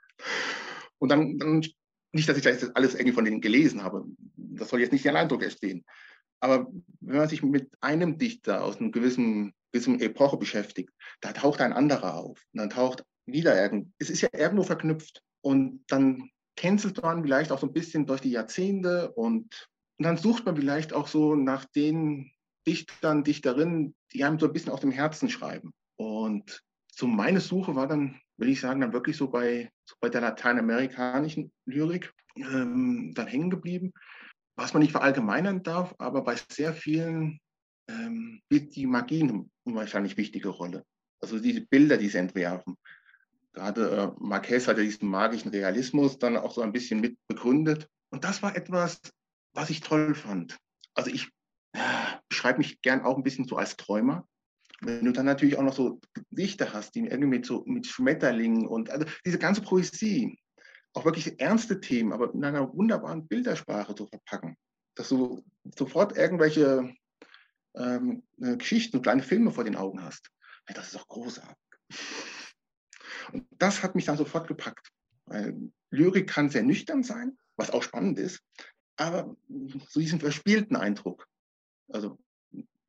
Und 0.98 1.08
dann, 1.08 1.38
dann, 1.38 1.66
nicht, 2.14 2.28
dass 2.28 2.36
ich 2.36 2.44
das 2.44 2.74
alles 2.74 2.94
irgendwie 2.94 3.14
von 3.14 3.24
denen 3.24 3.40
gelesen 3.40 3.82
habe. 3.82 4.04
Das 4.36 4.68
soll 4.68 4.80
jetzt 4.80 4.92
nicht 4.92 5.04
den 5.04 5.16
Eindruck 5.16 5.42
entstehen. 5.42 5.84
Aber 6.40 6.66
wenn 7.00 7.16
man 7.16 7.28
sich 7.28 7.42
mit 7.42 7.70
einem 7.80 8.18
Dichter 8.18 8.62
aus 8.62 8.78
einem 8.78 8.92
gewissen 8.92 9.54
gewissen 9.72 10.00
Epoche 10.00 10.36
beschäftigt, 10.36 10.90
da 11.20 11.32
taucht 11.32 11.60
ein 11.60 11.72
anderer 11.72 12.14
auf. 12.14 12.44
Und 12.52 12.58
dann 12.60 12.70
taucht 12.70 13.04
wieder 13.26 13.60
irgend, 13.60 13.92
es 13.98 14.10
ist 14.10 14.20
ja 14.20 14.28
irgendwo 14.32 14.62
verknüpft. 14.62 15.22
Und 15.40 15.84
dann 15.88 16.30
tänzelt 16.56 17.02
man 17.02 17.22
vielleicht 17.22 17.50
auch 17.50 17.58
so 17.58 17.66
ein 17.66 17.72
bisschen 17.72 18.06
durch 18.06 18.20
die 18.20 18.30
Jahrzehnte 18.30 19.10
und, 19.12 19.68
und 19.98 20.04
dann 20.04 20.18
sucht 20.18 20.44
man 20.44 20.56
vielleicht 20.56 20.92
auch 20.92 21.08
so 21.08 21.34
nach 21.34 21.64
den 21.64 22.30
Dichtern, 22.66 23.24
Dichterinnen, 23.24 23.94
die 24.12 24.24
einem 24.24 24.38
so 24.38 24.46
ein 24.46 24.52
bisschen 24.52 24.72
aus 24.72 24.80
dem 24.80 24.90
Herzen 24.90 25.28
schreiben. 25.28 25.72
Und 25.96 26.62
so 26.92 27.06
meine 27.06 27.40
Suche 27.40 27.74
war 27.74 27.86
dann, 27.86 28.20
will 28.36 28.48
ich 28.48 28.60
sagen, 28.60 28.80
dann 28.80 28.92
wirklich 28.92 29.16
so 29.16 29.28
bei, 29.28 29.70
so 29.84 29.96
bei 30.00 30.08
der 30.08 30.20
lateinamerikanischen 30.20 31.52
Lyrik 31.66 32.12
ähm, 32.36 33.12
dann 33.14 33.26
hängen 33.26 33.50
geblieben. 33.50 33.92
Was 34.56 34.74
man 34.74 34.82
nicht 34.82 34.92
verallgemeinern 34.92 35.62
darf, 35.62 35.94
aber 35.98 36.22
bei 36.22 36.36
sehr 36.50 36.74
vielen 36.74 37.40
ähm, 37.88 38.40
spielt 38.44 38.76
die 38.76 38.86
Magie 38.86 39.22
eine 39.22 39.48
unwahrscheinlich 39.64 40.16
wichtige 40.16 40.50
Rolle. 40.50 40.84
Also 41.20 41.38
diese 41.38 41.62
Bilder, 41.62 41.96
die 41.96 42.08
sie 42.08 42.18
entwerfen. 42.18 42.76
Gerade 43.52 43.90
äh, 43.90 44.22
Marquez 44.22 44.66
hat 44.66 44.78
ja 44.78 44.82
diesen 44.82 45.08
magischen 45.08 45.50
Realismus 45.50 46.18
dann 46.18 46.36
auch 46.36 46.54
so 46.54 46.62
ein 46.62 46.72
bisschen 46.72 47.00
mit 47.00 47.16
begründet. 47.28 47.88
Und 48.10 48.24
das 48.24 48.42
war 48.42 48.56
etwas, 48.56 49.00
was 49.54 49.70
ich 49.70 49.80
toll 49.80 50.14
fand. 50.14 50.58
Also 50.94 51.10
ich 51.10 51.30
beschreibe 52.28 52.58
mich 52.58 52.80
gern 52.82 53.02
auch 53.02 53.16
ein 53.16 53.22
bisschen 53.22 53.46
so 53.46 53.56
als 53.56 53.76
Träumer. 53.76 54.26
wenn 54.80 55.04
du 55.04 55.12
dann 55.12 55.26
natürlich 55.26 55.56
auch 55.58 55.62
noch 55.62 55.74
so 55.74 56.00
Gedichte 56.30 56.72
hast, 56.72 56.94
die 56.94 57.00
irgendwie 57.00 57.28
mit 57.28 57.46
so 57.46 57.64
mit 57.66 57.86
Schmetterlingen 57.86 58.66
und 58.66 58.90
also 58.90 59.06
diese 59.24 59.38
ganze 59.38 59.62
Poesie, 59.62 60.38
auch 60.94 61.04
wirklich 61.04 61.40
ernste 61.40 61.80
Themen, 61.80 62.12
aber 62.12 62.34
in 62.34 62.44
einer 62.44 62.72
wunderbaren 62.74 63.26
Bildersprache 63.26 63.94
zu 63.94 64.06
verpacken, 64.06 64.56
dass 64.94 65.08
du 65.08 65.42
sofort 65.76 66.16
irgendwelche 66.16 66.92
ähm, 67.74 68.22
äh, 68.40 68.56
Geschichten, 68.56 69.02
kleine 69.02 69.22
Filme 69.22 69.50
vor 69.52 69.64
den 69.64 69.76
Augen 69.76 70.02
hast. 70.02 70.30
Das 70.66 70.88
ist 70.88 70.96
auch 70.96 71.08
großartig. 71.08 71.56
Und 73.32 73.46
das 73.50 73.82
hat 73.82 73.94
mich 73.94 74.04
dann 74.04 74.16
sofort 74.16 74.48
gepackt. 74.48 74.90
Weil 75.26 75.72
Lyrik 75.90 76.28
kann 76.28 76.50
sehr 76.50 76.62
nüchtern 76.62 77.02
sein, 77.02 77.38
was 77.56 77.70
auch 77.70 77.82
spannend 77.82 78.18
ist, 78.18 78.42
aber 78.96 79.36
so 79.88 80.00
diesen 80.00 80.20
verspielten 80.20 80.76
Eindruck. 80.76 81.26
Also 81.88 82.18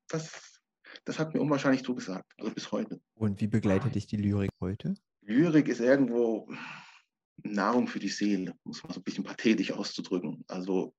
das, 0.07 0.61
das 1.05 1.19
hat 1.19 1.33
mir 1.33 1.41
unwahrscheinlich 1.41 1.83
zugesagt, 1.83 2.31
also 2.37 2.53
bis 2.53 2.71
heute. 2.71 3.01
Und 3.15 3.41
wie 3.41 3.47
begleitet 3.47 3.95
dich 3.95 4.07
die 4.07 4.17
Lyrik 4.17 4.51
heute? 4.61 4.95
Lyrik 5.21 5.67
ist 5.67 5.79
irgendwo 5.79 6.51
Nahrung 7.37 7.87
für 7.87 7.99
die 7.99 8.09
Seele, 8.09 8.55
muss 8.63 8.83
man 8.83 8.93
so 8.93 8.99
ein 8.99 9.03
bisschen 9.03 9.23
pathetisch 9.23 9.71
auszudrücken. 9.71 10.43
Also 10.47 10.93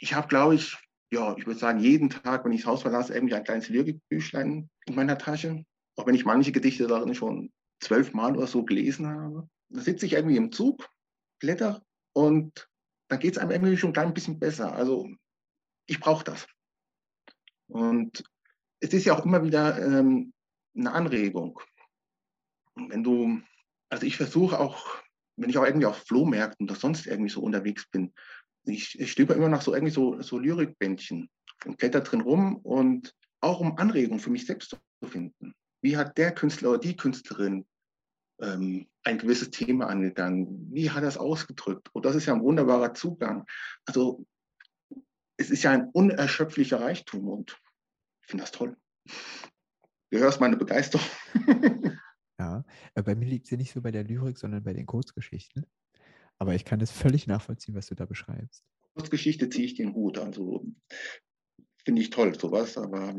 ich 0.00 0.14
habe, 0.14 0.28
glaube 0.28 0.54
ich, 0.54 0.76
ja, 1.12 1.36
ich 1.36 1.46
würde 1.46 1.58
sagen, 1.58 1.80
jeden 1.80 2.10
Tag, 2.10 2.44
wenn 2.44 2.52
ich 2.52 2.62
das 2.62 2.66
Haus 2.66 2.82
verlasse, 2.82 3.14
irgendwie 3.14 3.34
ein 3.34 3.44
kleines 3.44 3.68
Lyrikbüchlein 3.68 4.68
in 4.86 4.94
meiner 4.94 5.18
Tasche. 5.18 5.64
Auch 5.96 6.06
wenn 6.06 6.14
ich 6.14 6.24
manche 6.24 6.52
Gedichte 6.52 6.86
darin 6.86 7.14
schon 7.14 7.52
zwölfmal 7.80 8.36
oder 8.36 8.46
so 8.46 8.64
gelesen 8.64 9.06
habe. 9.06 9.48
Da 9.68 9.80
sitze 9.80 10.06
ich 10.06 10.14
irgendwie 10.14 10.36
im 10.36 10.52
Zug, 10.52 10.88
blätter 11.40 11.82
und 12.12 12.68
dann 13.08 13.20
geht 13.20 13.36
es 13.36 13.38
einem 13.38 13.50
irgendwie 13.50 13.76
schon 13.76 13.90
ein 13.90 13.94
klein 13.94 14.14
bisschen 14.14 14.38
besser. 14.38 14.72
Also 14.72 15.08
ich 15.86 16.00
brauche 16.00 16.24
das. 16.24 16.46
Und 17.68 18.24
es 18.80 18.92
ist 18.92 19.04
ja 19.04 19.16
auch 19.16 19.24
immer 19.24 19.42
wieder 19.42 19.80
ähm, 19.80 20.32
eine 20.76 20.92
Anregung. 20.92 21.60
Wenn 22.74 23.04
du, 23.04 23.40
also 23.88 24.06
ich 24.06 24.16
versuche 24.16 24.58
auch, 24.58 25.02
wenn 25.36 25.50
ich 25.50 25.58
auch 25.58 25.64
irgendwie 25.64 25.86
auf 25.86 26.04
Flohmärkten 26.06 26.68
oder 26.68 26.78
sonst 26.78 27.06
irgendwie 27.06 27.30
so 27.30 27.40
unterwegs 27.40 27.88
bin, 27.90 28.12
ich, 28.66 28.98
ich 28.98 29.12
stöber 29.12 29.36
immer 29.36 29.48
nach 29.48 29.62
so 29.62 29.74
irgendwie 29.74 29.92
so, 29.92 30.20
so 30.22 30.38
Lyrikbändchen 30.38 31.28
und 31.64 31.76
blätter 31.76 32.00
drin 32.00 32.20
rum 32.20 32.56
und 32.56 33.14
auch 33.40 33.60
um 33.60 33.76
Anregungen 33.78 34.20
für 34.20 34.30
mich 34.30 34.46
selbst 34.46 34.70
zu 34.70 35.08
finden. 35.08 35.54
Wie 35.82 35.96
hat 35.96 36.16
der 36.16 36.32
Künstler 36.32 36.70
oder 36.70 36.78
die 36.78 36.96
Künstlerin 36.96 37.66
ähm, 38.40 38.86
ein 39.02 39.18
gewisses 39.18 39.50
Thema 39.50 39.86
angegangen? 39.86 40.72
Wie 40.72 40.90
hat 40.90 41.02
er 41.02 41.08
es 41.08 41.18
ausgedrückt? 41.18 41.90
Und 41.92 42.06
das 42.06 42.16
ist 42.16 42.26
ja 42.26 42.34
ein 42.34 42.42
wunderbarer 42.42 42.94
Zugang. 42.94 43.44
Also 43.84 44.24
es 45.36 45.50
ist 45.50 45.62
ja 45.62 45.72
ein 45.72 45.88
unerschöpflicher 45.92 46.80
Reichtum 46.80 47.28
und 47.28 47.60
ich 48.22 48.28
finde 48.28 48.44
das 48.44 48.52
toll. 48.52 48.76
Du 50.10 50.18
hörst 50.18 50.40
meine 50.40 50.56
Begeisterung. 50.56 51.06
ja, 52.38 52.64
äh, 52.94 53.02
bei 53.02 53.14
mir 53.14 53.26
liegt 53.26 53.46
sie 53.46 53.56
nicht 53.56 53.72
so 53.72 53.82
bei 53.82 53.90
der 53.90 54.04
Lyrik, 54.04 54.38
sondern 54.38 54.62
bei 54.62 54.72
den 54.72 54.86
Kurzgeschichten. 54.86 55.66
Aber 56.38 56.54
ich 56.54 56.64
kann 56.64 56.78
das 56.78 56.90
völlig 56.90 57.26
nachvollziehen, 57.26 57.74
was 57.74 57.86
du 57.86 57.94
da 57.94 58.06
beschreibst. 58.06 58.64
Kurzgeschichte 58.94 59.48
ziehe 59.48 59.66
ich 59.66 59.74
den 59.74 59.94
Hut. 59.94 60.18
Also 60.18 60.64
finde 61.84 62.02
ich 62.02 62.10
toll, 62.10 62.38
sowas. 62.38 62.78
Aber 62.78 63.14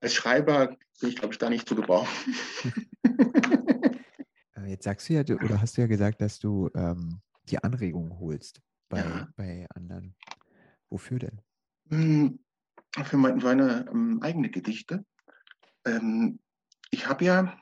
als 0.00 0.14
Schreiber 0.14 0.76
bin 1.00 1.08
ich, 1.08 1.16
glaube 1.16 1.34
ich, 1.34 1.38
da 1.38 1.50
nicht 1.50 1.68
zu 1.68 1.74
gebrauchen. 1.74 2.08
Äh, 4.56 4.70
jetzt 4.70 4.84
sagst 4.84 5.08
du 5.08 5.14
ja, 5.14 5.20
oder 5.20 5.60
hast 5.60 5.76
du 5.76 5.80
ja 5.80 5.86
gesagt, 5.86 6.20
dass 6.20 6.38
du 6.38 6.68
ähm, 6.74 7.20
die 7.48 7.62
Anregungen 7.62 8.18
holst 8.18 8.60
bei, 8.88 8.98
ja. 8.98 9.28
bei 9.36 9.66
anderen. 9.74 10.14
Wofür 10.90 11.18
denn? 11.18 11.40
Hm, 11.88 12.40
für 13.04 13.16
meine, 13.16 13.86
ähm, 13.90 14.20
eigene 14.22 14.50
Gedichte. 14.50 15.04
Ähm, 15.86 16.40
ich 16.90 17.06
habe 17.06 17.24
ja, 17.24 17.56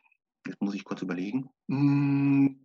jetzt 0.47 0.61
muss 0.61 0.75
ich 0.75 0.85
kurz 0.85 1.03
überlegen, 1.03 1.51
hm, 1.69 2.65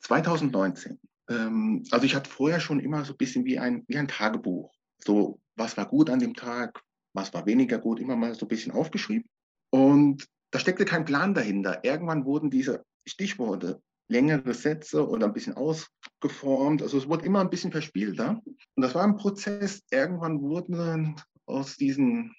2019. 0.00 1.00
Ähm, 1.28 1.84
also 1.90 2.04
ich 2.04 2.14
hatte 2.14 2.30
vorher 2.30 2.60
schon 2.60 2.80
immer 2.80 3.04
so 3.04 3.14
ein 3.14 3.18
bisschen 3.18 3.44
wie 3.44 3.58
ein, 3.58 3.84
wie 3.88 3.96
ein 3.96 4.08
Tagebuch. 4.08 4.72
So, 4.98 5.40
was 5.56 5.76
war 5.76 5.86
gut 5.86 6.10
an 6.10 6.18
dem 6.18 6.34
Tag, 6.34 6.82
was 7.14 7.32
war 7.34 7.46
weniger 7.46 7.78
gut, 7.78 8.00
immer 8.00 8.16
mal 8.16 8.34
so 8.34 8.46
ein 8.46 8.48
bisschen 8.48 8.72
aufgeschrieben. 8.72 9.28
Und 9.70 10.28
da 10.50 10.58
steckte 10.58 10.84
kein 10.84 11.04
Plan 11.04 11.34
dahinter. 11.34 11.82
Irgendwann 11.82 12.24
wurden 12.24 12.50
diese 12.50 12.84
Stichworte 13.06 13.82
längere 14.12 14.54
Sätze 14.54 15.08
oder 15.08 15.26
ein 15.26 15.32
bisschen 15.32 15.56
ausgeformt. 15.56 16.82
Also 16.82 16.98
es 16.98 17.08
wurde 17.08 17.24
immer 17.24 17.40
ein 17.40 17.50
bisschen 17.50 17.72
verspielter. 17.72 18.40
Und 18.44 18.82
das 18.82 18.94
war 18.94 19.04
ein 19.04 19.16
Prozess. 19.16 19.82
Irgendwann 19.90 20.40
wurden 20.40 21.16
aus 21.46 21.76
diesen 21.76 22.34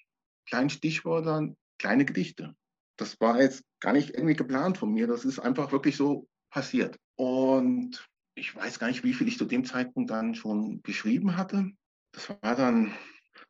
kleinen 0.46 0.70
Stichworten 0.70 1.56
kleine 1.78 2.04
Gedichte. 2.04 2.54
Das 2.96 3.20
war 3.20 3.40
jetzt 3.40 3.64
gar 3.80 3.92
nicht 3.92 4.10
irgendwie 4.10 4.36
geplant 4.36 4.78
von 4.78 4.92
mir. 4.92 5.06
Das 5.06 5.24
ist 5.24 5.40
einfach 5.40 5.72
wirklich 5.72 5.96
so 5.96 6.28
passiert. 6.50 6.96
Und 7.16 8.06
ich 8.36 8.54
weiß 8.54 8.78
gar 8.78 8.86
nicht, 8.86 9.04
wie 9.04 9.12
viel 9.12 9.28
ich 9.28 9.38
zu 9.38 9.44
dem 9.44 9.64
Zeitpunkt 9.64 10.10
dann 10.10 10.34
schon 10.34 10.82
geschrieben 10.82 11.36
hatte. 11.36 11.70
Das 12.12 12.30
war 12.30 12.54
dann 12.54 12.94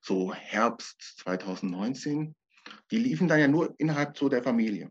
so 0.00 0.32
Herbst 0.32 1.18
2019. 1.18 2.34
Die 2.90 2.98
liefen 2.98 3.28
dann 3.28 3.40
ja 3.40 3.48
nur 3.48 3.74
innerhalb 3.78 4.16
so 4.16 4.28
der 4.30 4.42
Familie. 4.42 4.90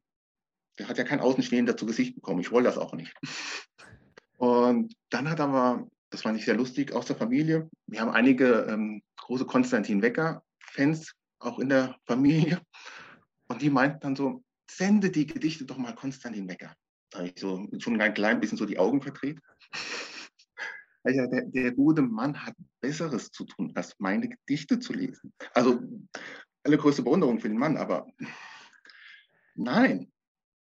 Der 0.79 0.87
hat 0.87 0.97
ja 0.97 1.03
kein 1.03 1.19
Außenstehender 1.19 1.77
zu 1.77 1.85
Gesicht 1.85 2.15
bekommen. 2.15 2.41
Ich 2.41 2.51
wollte 2.51 2.69
das 2.69 2.77
auch 2.77 2.93
nicht. 2.93 3.13
Und 4.37 4.93
dann 5.09 5.29
hat 5.29 5.39
aber, 5.39 5.87
das 6.09 6.21
fand 6.21 6.37
ich 6.37 6.45
sehr 6.45 6.55
lustig, 6.55 6.91
aus 6.93 7.05
der 7.05 7.15
Familie, 7.15 7.69
wir 7.87 8.01
haben 8.01 8.11
einige 8.11 8.67
ähm, 8.69 9.01
große 9.17 9.45
Konstantin 9.45 10.01
Wecker-Fans 10.01 11.13
auch 11.39 11.59
in 11.59 11.69
der 11.69 11.95
Familie. 12.05 12.61
Und 13.47 13.61
die 13.61 13.69
meinten 13.69 13.99
dann 13.99 14.15
so, 14.15 14.43
sende 14.69 15.11
die 15.11 15.27
Gedichte 15.27 15.65
doch 15.65 15.77
mal 15.77 15.93
Konstantin 15.95 16.49
Wecker. 16.49 16.73
Da 17.09 17.19
habe 17.19 17.29
ich 17.29 17.39
so 17.39 17.67
schon 17.77 18.01
ein 18.01 18.13
klein 18.13 18.39
bisschen 18.39 18.57
so 18.57 18.65
die 18.65 18.79
Augen 18.79 19.01
verdreht. 19.01 19.39
Also 21.03 21.27
der, 21.27 21.45
der 21.45 21.71
gute 21.71 22.01
Mann 22.01 22.45
hat 22.45 22.55
Besseres 22.79 23.29
zu 23.29 23.45
tun, 23.45 23.71
als 23.75 23.93
meine 23.99 24.29
Gedichte 24.29 24.79
zu 24.79 24.93
lesen. 24.93 25.33
Also 25.53 25.81
alle 26.63 26.77
größte 26.77 27.03
Bewunderung 27.03 27.39
für 27.39 27.49
den 27.49 27.57
Mann, 27.57 27.75
aber 27.75 28.07
nein, 29.55 30.12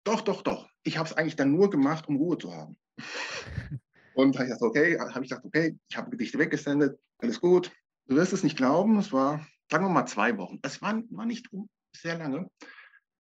doch, 0.05 0.21
doch, 0.21 0.43
doch. 0.43 0.69
Ich 0.83 0.99
habe 0.99 1.09
es 1.09 1.17
eigentlich 1.17 1.37
dann 1.37 1.53
nur 1.53 1.71
gemacht, 1.71 2.09
um 2.09 2.17
Ruhe 2.17 2.39
zu 2.39 2.55
haben. 2.55 2.77
Und 4.15 4.35
habe 4.37 4.45
ich 4.45 4.53
gesagt, 4.53 4.63
okay, 4.63 4.99
habe 4.99 5.25
ich 5.25 5.31
gesagt, 5.31 5.45
okay, 5.45 5.79
ich 5.89 5.97
habe 5.97 6.11
Gedichte 6.11 6.39
weggesendet, 6.39 6.99
alles 7.19 7.41
gut. 7.41 7.71
Du 8.07 8.17
wirst 8.17 8.33
es 8.33 8.43
nicht 8.43 8.57
glauben, 8.57 8.99
es 8.99 9.13
war, 9.13 9.47
sagen 9.71 9.85
wir 9.85 9.91
mal, 9.91 10.07
zwei 10.07 10.37
Wochen. 10.37 10.59
Es 10.63 10.83
war, 10.83 11.01
war 11.11 11.27
nicht 11.27 11.49
sehr 11.97 12.19
lange. 12.19 12.51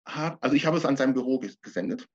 Also 0.04 0.56
ich 0.56 0.66
habe 0.66 0.76
es 0.76 0.84
an 0.84 0.96
seinem 0.96 1.14
Büro 1.14 1.38
gesendet 1.62 2.08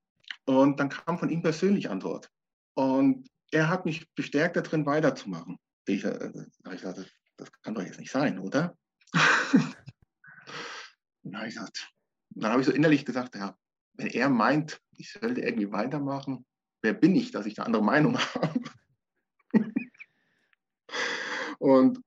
und 0.45 0.79
dann 0.79 0.89
kam 0.89 1.17
von 1.17 1.29
ihm 1.29 1.41
persönlich 1.41 1.89
Antwort. 1.89 2.29
Und 2.73 3.27
er 3.51 3.69
hat 3.69 3.85
mich 3.85 4.13
bestärkt 4.15 4.57
darin, 4.57 4.85
weiterzumachen. 4.85 5.57
Ich, 5.87 6.03
äh, 6.03 6.31
ich 6.65 6.81
gesagt, 6.81 7.09
das, 7.37 7.51
kann 7.61 7.75
doch 7.75 7.83
jetzt 7.83 7.99
nicht 7.99 8.11
sein, 8.11 8.39
oder? 8.39 8.77
dann 11.23 11.37
habe 11.37 11.47
ich, 11.47 11.55
gesagt, 11.55 11.91
dann 12.31 12.51
habe 12.51 12.61
ich 12.61 12.67
so 12.67 12.73
innerlich 12.73 13.05
gesagt, 13.05 13.35
ja, 13.35 13.57
wenn 13.97 14.07
er 14.07 14.29
meint, 14.29 14.81
ich 14.97 15.11
sollte 15.11 15.41
irgendwie 15.41 15.71
weitermachen, 15.71 16.45
wer 16.81 16.93
bin 16.93 17.15
ich, 17.15 17.31
dass 17.31 17.45
ich 17.45 17.57
eine 17.57 17.65
andere 17.65 17.83
Meinung 17.83 18.17
habe? 18.35 18.61
Und 21.59 21.99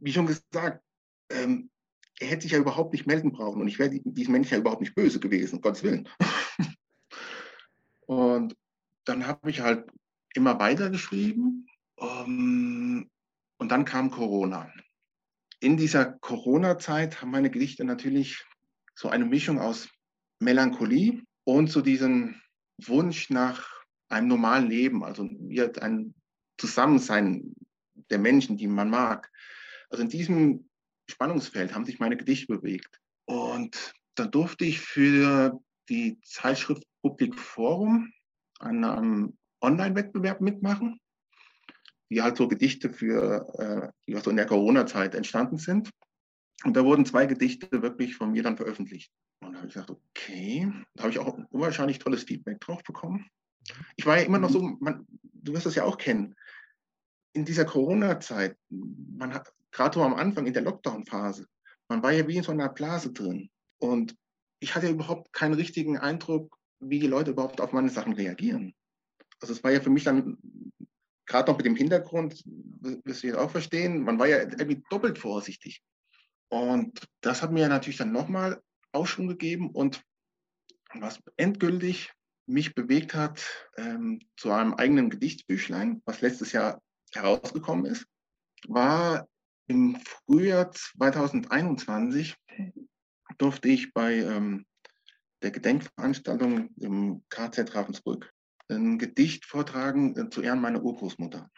wie 0.00 0.12
schon 0.12 0.26
gesagt, 0.26 0.82
ähm, 1.30 1.70
er 2.18 2.28
hätte 2.28 2.42
sich 2.42 2.52
ja 2.52 2.58
überhaupt 2.58 2.92
nicht 2.92 3.06
melden 3.06 3.32
brauchen 3.32 3.60
und 3.60 3.68
ich 3.68 3.78
wäre 3.78 3.90
diesem 3.90 4.32
Menschen 4.32 4.52
ja 4.52 4.58
überhaupt 4.58 4.82
nicht 4.82 4.94
böse 4.94 5.20
gewesen, 5.20 5.56
um 5.56 5.62
Gottes 5.62 5.82
Willen. 5.82 6.08
Und 8.06 8.56
dann 9.04 9.26
habe 9.26 9.50
ich 9.50 9.60
halt 9.60 9.88
immer 10.34 10.58
weiter 10.58 10.90
geschrieben. 10.90 11.66
Um, 11.96 13.08
und 13.58 13.68
dann 13.68 13.84
kam 13.84 14.10
Corona. 14.10 14.72
In 15.60 15.76
dieser 15.76 16.06
Corona-Zeit 16.06 17.20
haben 17.20 17.30
meine 17.30 17.50
Gedichte 17.50 17.84
natürlich 17.84 18.44
so 18.94 19.10
eine 19.10 19.26
Mischung 19.26 19.60
aus 19.60 19.88
Melancholie 20.40 21.22
und 21.44 21.70
zu 21.70 21.82
diesem 21.82 22.40
Wunsch 22.78 23.30
nach 23.30 23.84
einem 24.08 24.28
normalen 24.28 24.68
Leben, 24.68 25.04
also 25.04 25.28
ein 25.80 26.14
Zusammensein 26.58 27.54
der 28.10 28.18
Menschen, 28.18 28.56
die 28.56 28.66
man 28.66 28.90
mag. 28.90 29.30
Also 29.90 30.02
in 30.02 30.08
diesem 30.08 30.68
Spannungsfeld 31.08 31.74
haben 31.74 31.84
sich 31.84 31.98
meine 32.00 32.16
Gedichte 32.16 32.56
bewegt. 32.56 33.00
Und 33.26 33.94
da 34.14 34.26
durfte 34.26 34.64
ich 34.64 34.80
für 34.80 35.60
die 35.88 36.20
Zeitschrift 36.22 36.84
Public 37.02 37.38
Forum 37.38 38.12
an 38.58 38.84
einem 38.84 39.38
Online-Wettbewerb 39.60 40.40
mitmachen, 40.40 41.00
die 42.10 42.22
halt 42.22 42.36
so 42.36 42.48
Gedichte 42.48 42.90
für, 42.90 43.46
äh, 43.58 43.92
die 44.06 44.14
also 44.16 44.30
in 44.30 44.36
der 44.36 44.46
Corona-Zeit 44.46 45.14
entstanden 45.14 45.58
sind. 45.58 45.90
Und 46.64 46.76
da 46.76 46.84
wurden 46.84 47.06
zwei 47.06 47.26
Gedichte 47.26 47.82
wirklich 47.82 48.16
von 48.16 48.32
mir 48.32 48.42
dann 48.42 48.56
veröffentlicht. 48.56 49.12
Und 49.40 49.52
da 49.52 49.58
habe 49.58 49.68
ich 49.68 49.74
gesagt, 49.74 49.90
okay, 49.90 50.70
da 50.94 51.04
habe 51.04 51.12
ich 51.12 51.18
auch 51.18 51.38
unwahrscheinlich 51.50 51.98
tolles 51.98 52.24
Feedback 52.24 52.60
drauf 52.60 52.82
bekommen. 52.82 53.26
Ich 53.96 54.06
war 54.06 54.18
ja 54.18 54.24
immer 54.24 54.38
noch 54.38 54.50
so, 54.50 54.60
man, 54.80 55.06
du 55.22 55.52
wirst 55.52 55.66
das 55.66 55.74
ja 55.74 55.84
auch 55.84 55.96
kennen, 55.96 56.34
in 57.32 57.44
dieser 57.44 57.64
Corona-Zeit, 57.64 58.56
man 58.68 59.32
hat 59.32 59.52
gerade 59.70 59.94
so 59.94 60.02
am 60.02 60.14
Anfang 60.14 60.46
in 60.46 60.52
der 60.52 60.62
Lockdown-Phase, 60.62 61.46
man 61.88 62.02
war 62.02 62.12
ja 62.12 62.26
wie 62.26 62.36
in 62.36 62.42
so 62.42 62.52
einer 62.52 62.68
Blase 62.68 63.12
drin. 63.12 63.50
Und 63.78 64.16
ich 64.60 64.74
hatte 64.74 64.88
überhaupt 64.88 65.32
keinen 65.32 65.54
richtigen 65.54 65.96
Eindruck, 65.96 66.58
wie 66.80 66.98
die 66.98 67.06
Leute 67.06 67.32
überhaupt 67.32 67.60
auf 67.60 67.72
meine 67.72 67.90
Sachen 67.90 68.14
reagieren. 68.14 68.74
Also 69.40 69.54
es 69.54 69.62
war 69.62 69.70
ja 69.70 69.80
für 69.80 69.90
mich 69.90 70.04
dann 70.04 70.38
gerade 71.26 71.50
noch 71.50 71.58
mit 71.58 71.66
dem 71.66 71.76
Hintergrund, 71.76 72.42
wirst 72.44 73.22
du 73.22 73.28
jetzt 73.28 73.38
auch 73.38 73.50
verstehen, 73.50 74.02
man 74.02 74.18
war 74.18 74.26
ja 74.26 74.38
irgendwie 74.38 74.82
doppelt 74.90 75.18
vorsichtig. 75.18 75.82
Und 76.50 77.06
das 77.20 77.42
hat 77.42 77.52
mir 77.52 77.68
natürlich 77.68 77.98
dann 77.98 78.12
nochmal 78.12 78.60
Aufschwung 78.92 79.28
gegeben 79.28 79.70
und 79.70 80.02
was 80.94 81.20
endgültig 81.36 82.12
mich 82.46 82.74
bewegt 82.74 83.14
hat 83.14 83.68
ähm, 83.76 84.20
zu 84.36 84.50
einem 84.50 84.74
eigenen 84.74 85.08
Gedichtsbüchlein, 85.08 86.02
was 86.04 86.20
letztes 86.20 86.52
Jahr 86.52 86.82
herausgekommen 87.12 87.86
ist, 87.86 88.06
war 88.66 89.28
im 89.68 89.96
Frühjahr 90.04 90.72
2021 90.72 92.36
durfte 93.38 93.68
ich 93.68 93.94
bei 93.94 94.16
ähm, 94.16 94.66
der 95.42 95.52
Gedenkveranstaltung 95.52 96.70
im 96.80 97.22
KZ 97.28 97.74
Ravensbrück 97.74 98.32
ein 98.68 98.98
Gedicht 98.98 99.46
vortragen 99.46 100.16
äh, 100.16 100.28
zu 100.28 100.42
Ehren 100.42 100.60
meiner 100.60 100.82
Urgroßmutter, 100.82 101.48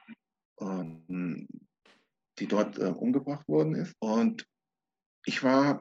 ähm, 0.61 1.49
die 2.39 2.47
dort 2.47 2.79
äh, 2.79 2.85
umgebracht 2.85 3.49
worden 3.49 3.75
ist. 3.75 3.95
Und 3.99 4.47
ich 5.25 5.43
war, 5.43 5.81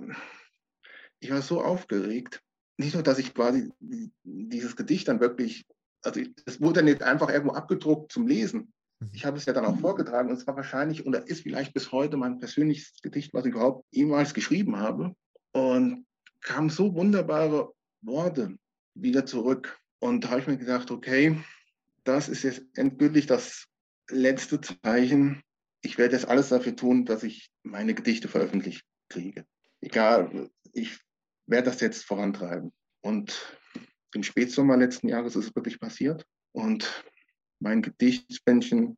ich 1.19 1.31
war 1.31 1.41
so 1.41 1.61
aufgeregt, 1.61 2.41
nicht 2.77 2.93
nur, 2.93 3.03
dass 3.03 3.19
ich 3.19 3.33
quasi 3.33 3.71
dieses 4.23 4.75
Gedicht 4.75 5.07
dann 5.07 5.19
wirklich, 5.19 5.65
also 6.03 6.21
es 6.45 6.61
wurde 6.61 6.83
nicht 6.83 7.03
einfach 7.03 7.29
irgendwo 7.29 7.53
abgedruckt 7.53 8.11
zum 8.11 8.27
Lesen. 8.27 8.73
Mhm. 8.99 9.09
Ich 9.13 9.25
habe 9.25 9.37
es 9.37 9.45
ja 9.45 9.53
dann 9.53 9.65
auch 9.65 9.79
vorgetragen 9.79 10.29
und 10.29 10.35
es 10.35 10.47
war 10.47 10.55
wahrscheinlich 10.55 11.05
oder 11.05 11.27
ist 11.27 11.43
vielleicht 11.43 11.73
bis 11.73 11.91
heute 11.91 12.17
mein 12.17 12.39
persönliches 12.39 13.01
Gedicht, 13.01 13.33
was 13.33 13.45
ich 13.45 13.51
überhaupt 13.51 13.85
jemals 13.91 14.33
geschrieben 14.33 14.77
habe. 14.77 15.15
Und 15.53 16.05
kamen 16.41 16.69
so 16.69 16.95
wunderbare 16.95 17.71
Worte 18.01 18.57
wieder 18.95 19.25
zurück. 19.25 19.77
Und 19.99 20.23
da 20.23 20.29
habe 20.29 20.41
ich 20.41 20.47
mir 20.47 20.57
gedacht, 20.57 20.89
okay, 20.89 21.37
das 22.03 22.29
ist 22.29 22.43
jetzt 22.43 22.63
endgültig 22.73 23.27
das 23.27 23.67
letzte 24.09 24.59
Zeichen. 24.59 25.43
Ich 25.81 25.97
werde 25.99 26.15
jetzt 26.15 26.27
alles 26.27 26.49
dafür 26.49 26.75
tun, 26.75 27.05
dass 27.05 27.21
ich 27.21 27.51
meine 27.63 27.93
Gedichte 27.93 28.27
veröffentlicht 28.27 28.83
kriege. 29.11 29.45
Egal, 29.81 30.49
ich 30.73 30.99
werde 31.47 31.69
das 31.69 31.81
jetzt 31.81 32.05
vorantreiben. 32.05 32.71
Und 33.01 33.57
im 34.13 34.23
Spätsommer 34.23 34.77
letzten 34.77 35.09
Jahres 35.09 35.35
ist 35.35 35.47
es 35.47 35.55
wirklich 35.55 35.79
passiert. 35.79 36.25
Und 36.53 37.03
mein 37.59 37.81
Gedichtsbändchen, 37.81 38.97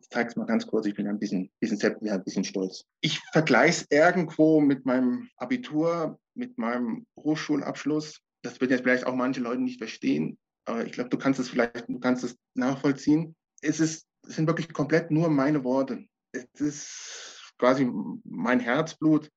ich 0.00 0.08
zeige 0.10 0.30
es 0.30 0.36
mal 0.36 0.46
ganz 0.46 0.66
kurz, 0.66 0.86
ich 0.86 0.94
bin 0.94 1.06
ein 1.06 1.18
bisschen, 1.18 1.50
bisschen, 1.60 1.80
ein 1.82 2.24
bisschen 2.24 2.44
stolz. 2.44 2.84
Ich 3.00 3.20
vergleiche 3.32 3.82
es 3.82 3.86
irgendwo 3.90 4.60
mit 4.60 4.84
meinem 4.84 5.28
Abitur, 5.36 6.18
mit 6.34 6.58
meinem 6.58 7.06
Hochschulabschluss. 7.18 8.20
Das 8.42 8.60
wird 8.60 8.70
jetzt 8.70 8.82
vielleicht 8.82 9.06
auch 9.06 9.14
manche 9.14 9.40
Leute 9.40 9.62
nicht 9.62 9.78
verstehen, 9.78 10.38
aber 10.66 10.84
ich 10.84 10.92
glaube, 10.92 11.10
du 11.10 11.18
kannst 11.18 11.40
es 11.40 11.48
vielleicht, 11.48 11.88
du 11.88 11.98
kannst 11.98 12.24
es 12.24 12.36
nachvollziehen. 12.54 13.34
Es, 13.62 13.80
ist, 13.80 14.06
es 14.26 14.36
sind 14.36 14.46
wirklich 14.46 14.72
komplett 14.72 15.10
nur 15.10 15.28
meine 15.30 15.64
Worte. 15.64 16.04
Es 16.32 16.60
ist 16.60 17.35
quasi 17.58 17.90
mein 18.24 18.60
Herzblut 18.60 19.30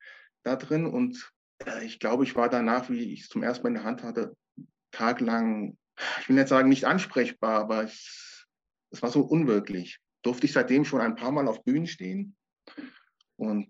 da 0.43 0.55
drin 0.55 0.85
und 0.85 1.31
äh, 1.65 1.85
ich 1.85 1.99
glaube, 1.99 2.23
ich 2.23 2.35
war 2.35 2.49
danach, 2.49 2.89
wie 2.89 3.13
ich 3.13 3.21
es 3.21 3.29
zum 3.29 3.43
ersten 3.43 3.63
Mal 3.63 3.69
in 3.69 3.75
der 3.75 3.83
Hand 3.83 4.03
hatte, 4.03 4.35
tagelang, 4.91 5.77
ich 6.21 6.29
will 6.29 6.35
nicht 6.35 6.47
sagen 6.47 6.69
nicht 6.69 6.85
ansprechbar, 6.85 7.59
aber 7.59 7.83
es, 7.83 8.47
es 8.91 9.01
war 9.01 9.11
so 9.11 9.21
unwirklich. 9.21 9.99
Durfte 10.21 10.45
ich 10.45 10.53
seitdem 10.53 10.85
schon 10.85 11.01
ein 11.01 11.15
paar 11.15 11.31
Mal 11.31 11.47
auf 11.47 11.63
Bühnen 11.63 11.87
stehen 11.87 12.35
und, 13.37 13.69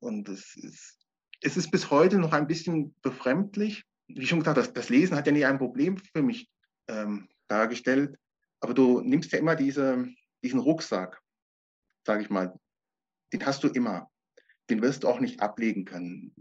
und 0.00 0.28
es, 0.28 0.56
ist, 0.56 0.98
es 1.40 1.56
ist 1.56 1.70
bis 1.70 1.90
heute 1.90 2.18
noch 2.18 2.32
ein 2.32 2.46
bisschen 2.46 2.94
befremdlich. 3.02 3.84
Wie 4.08 4.26
schon 4.26 4.40
gesagt, 4.40 4.58
das, 4.58 4.72
das 4.72 4.88
Lesen 4.88 5.16
hat 5.16 5.26
ja 5.26 5.32
nie 5.32 5.44
ein 5.44 5.58
Problem 5.58 5.96
für 5.96 6.22
mich 6.22 6.50
ähm, 6.88 7.28
dargestellt, 7.48 8.18
aber 8.60 8.74
du 8.74 9.00
nimmst 9.00 9.32
ja 9.32 9.38
immer 9.38 9.56
diese, 9.56 10.08
diesen 10.42 10.60
Rucksack, 10.60 11.20
sage 12.06 12.22
ich 12.22 12.30
mal, 12.30 12.58
den 13.32 13.44
hast 13.44 13.64
du 13.64 13.68
immer 13.68 14.10
den 14.70 14.82
wirst 14.82 15.02
du 15.02 15.08
auch 15.08 15.20
nicht 15.20 15.40
ablegen 15.40 15.84
können. 15.84 16.32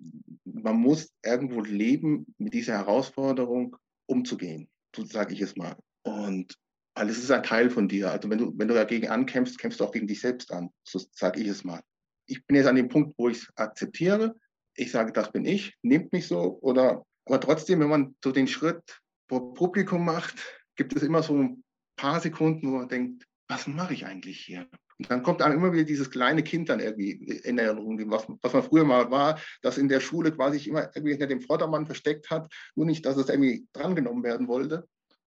Man 0.45 0.77
muss 0.77 1.11
irgendwo 1.23 1.61
leben, 1.61 2.33
mit 2.37 2.53
dieser 2.53 2.77
Herausforderung 2.77 3.75
umzugehen, 4.05 4.69
so 4.95 5.03
sage 5.05 5.33
ich 5.33 5.41
es 5.41 5.55
mal. 5.55 5.75
Und 6.03 6.55
alles 6.93 7.17
ist 7.17 7.31
ein 7.31 7.43
Teil 7.43 7.69
von 7.69 7.87
dir. 7.87 8.11
Also 8.11 8.29
wenn 8.29 8.37
du, 8.37 8.53
wenn 8.57 8.67
du 8.67 8.73
dagegen 8.73 9.07
ankämpfst, 9.07 9.57
kämpfst 9.57 9.79
du 9.79 9.85
auch 9.85 9.91
gegen 9.91 10.07
dich 10.07 10.21
selbst 10.21 10.51
an, 10.51 10.69
so 10.83 10.99
sage 11.13 11.41
ich 11.41 11.47
es 11.47 11.63
mal. 11.63 11.81
Ich 12.27 12.45
bin 12.45 12.55
jetzt 12.55 12.67
an 12.67 12.75
dem 12.75 12.89
Punkt, 12.89 13.13
wo 13.17 13.29
ich 13.29 13.37
es 13.37 13.49
akzeptiere. 13.55 14.35
Ich 14.75 14.91
sage, 14.91 15.11
das 15.11 15.31
bin 15.31 15.45
ich, 15.45 15.75
nehmt 15.81 16.13
mich 16.13 16.27
so. 16.27 16.59
Oder, 16.61 17.03
aber 17.25 17.39
trotzdem, 17.39 17.79
wenn 17.79 17.89
man 17.89 18.15
so 18.23 18.31
den 18.31 18.47
Schritt 18.47 19.01
vor 19.27 19.53
Publikum 19.53 20.05
macht, 20.05 20.35
gibt 20.75 20.95
es 20.95 21.03
immer 21.03 21.23
so 21.23 21.37
ein 21.37 21.63
paar 21.97 22.19
Sekunden, 22.21 22.71
wo 22.71 22.77
man 22.77 22.87
denkt, 22.87 23.25
was 23.47 23.67
mache 23.67 23.93
ich 23.93 24.05
eigentlich 24.05 24.39
hier? 24.39 24.69
Und 25.01 25.09
dann 25.09 25.23
kommt 25.23 25.41
dann 25.41 25.51
immer 25.51 25.73
wieder 25.73 25.83
dieses 25.83 26.11
kleine 26.11 26.43
Kind 26.43 26.69
dann 26.69 26.79
irgendwie 26.79 27.13
in 27.43 27.57
Erinnerung, 27.57 27.99
was, 28.11 28.27
was 28.43 28.53
man 28.53 28.61
früher 28.61 28.83
mal 28.83 29.09
war, 29.09 29.39
das 29.63 29.79
in 29.79 29.89
der 29.89 29.99
Schule 29.99 30.31
quasi 30.31 30.59
sich 30.59 30.67
immer 30.67 30.95
irgendwie 30.95 31.13
hinter 31.13 31.25
dem 31.25 31.41
Vordermann 31.41 31.87
versteckt 31.87 32.29
hat, 32.29 32.53
nur 32.75 32.85
nicht, 32.85 33.03
dass 33.03 33.17
es 33.17 33.27
irgendwie 33.27 33.67
drangenommen 33.73 34.23
werden 34.23 34.47
wollte. 34.47 34.87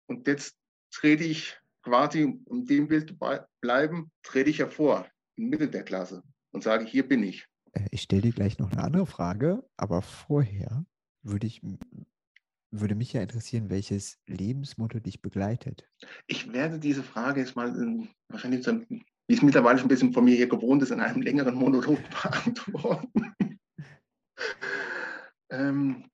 Und 0.08 0.28
jetzt 0.28 0.58
trete 0.90 1.24
ich 1.24 1.58
quasi, 1.82 2.38
um 2.44 2.66
dem 2.66 2.86
Bild 2.86 3.08
zu 3.08 3.40
bleiben, 3.62 4.10
trete 4.22 4.50
ich 4.50 4.58
hervor, 4.58 5.06
in 5.36 5.48
Mitte 5.48 5.68
der 5.68 5.84
Klasse 5.84 6.22
und 6.50 6.62
sage, 6.62 6.84
hier 6.84 7.08
bin 7.08 7.22
ich. 7.22 7.46
Äh, 7.72 7.86
ich 7.92 8.02
stelle 8.02 8.20
dir 8.20 8.32
gleich 8.32 8.58
noch 8.58 8.72
eine 8.72 8.84
andere 8.84 9.06
Frage, 9.06 9.64
aber 9.78 10.02
vorher 10.02 10.84
würde 11.22 11.46
ich 11.46 11.62
würde 12.72 12.94
mich 12.94 13.12
ja 13.12 13.20
interessieren, 13.22 13.70
welches 13.70 14.18
Lebensmotto 14.26 14.98
dich 14.98 15.20
begleitet. 15.20 15.88
Ich 16.26 16.52
werde 16.52 16.78
diese 16.78 17.02
Frage 17.02 17.40
jetzt 17.40 17.54
mal 17.54 17.68
in, 17.68 18.08
wahrscheinlich 18.28 18.64
wie 19.32 19.36
es 19.36 19.42
mittlerweile 19.42 19.78
schon 19.78 19.86
ein 19.86 19.88
bisschen 19.88 20.12
von 20.12 20.26
mir 20.26 20.36
hier 20.36 20.46
gewohnt 20.46 20.82
ist, 20.82 20.90
in 20.90 21.00
einem 21.00 21.22
längeren 21.22 21.54
Monolog 21.54 21.98
beantworten. 22.22 23.34
ähm, 25.48 26.10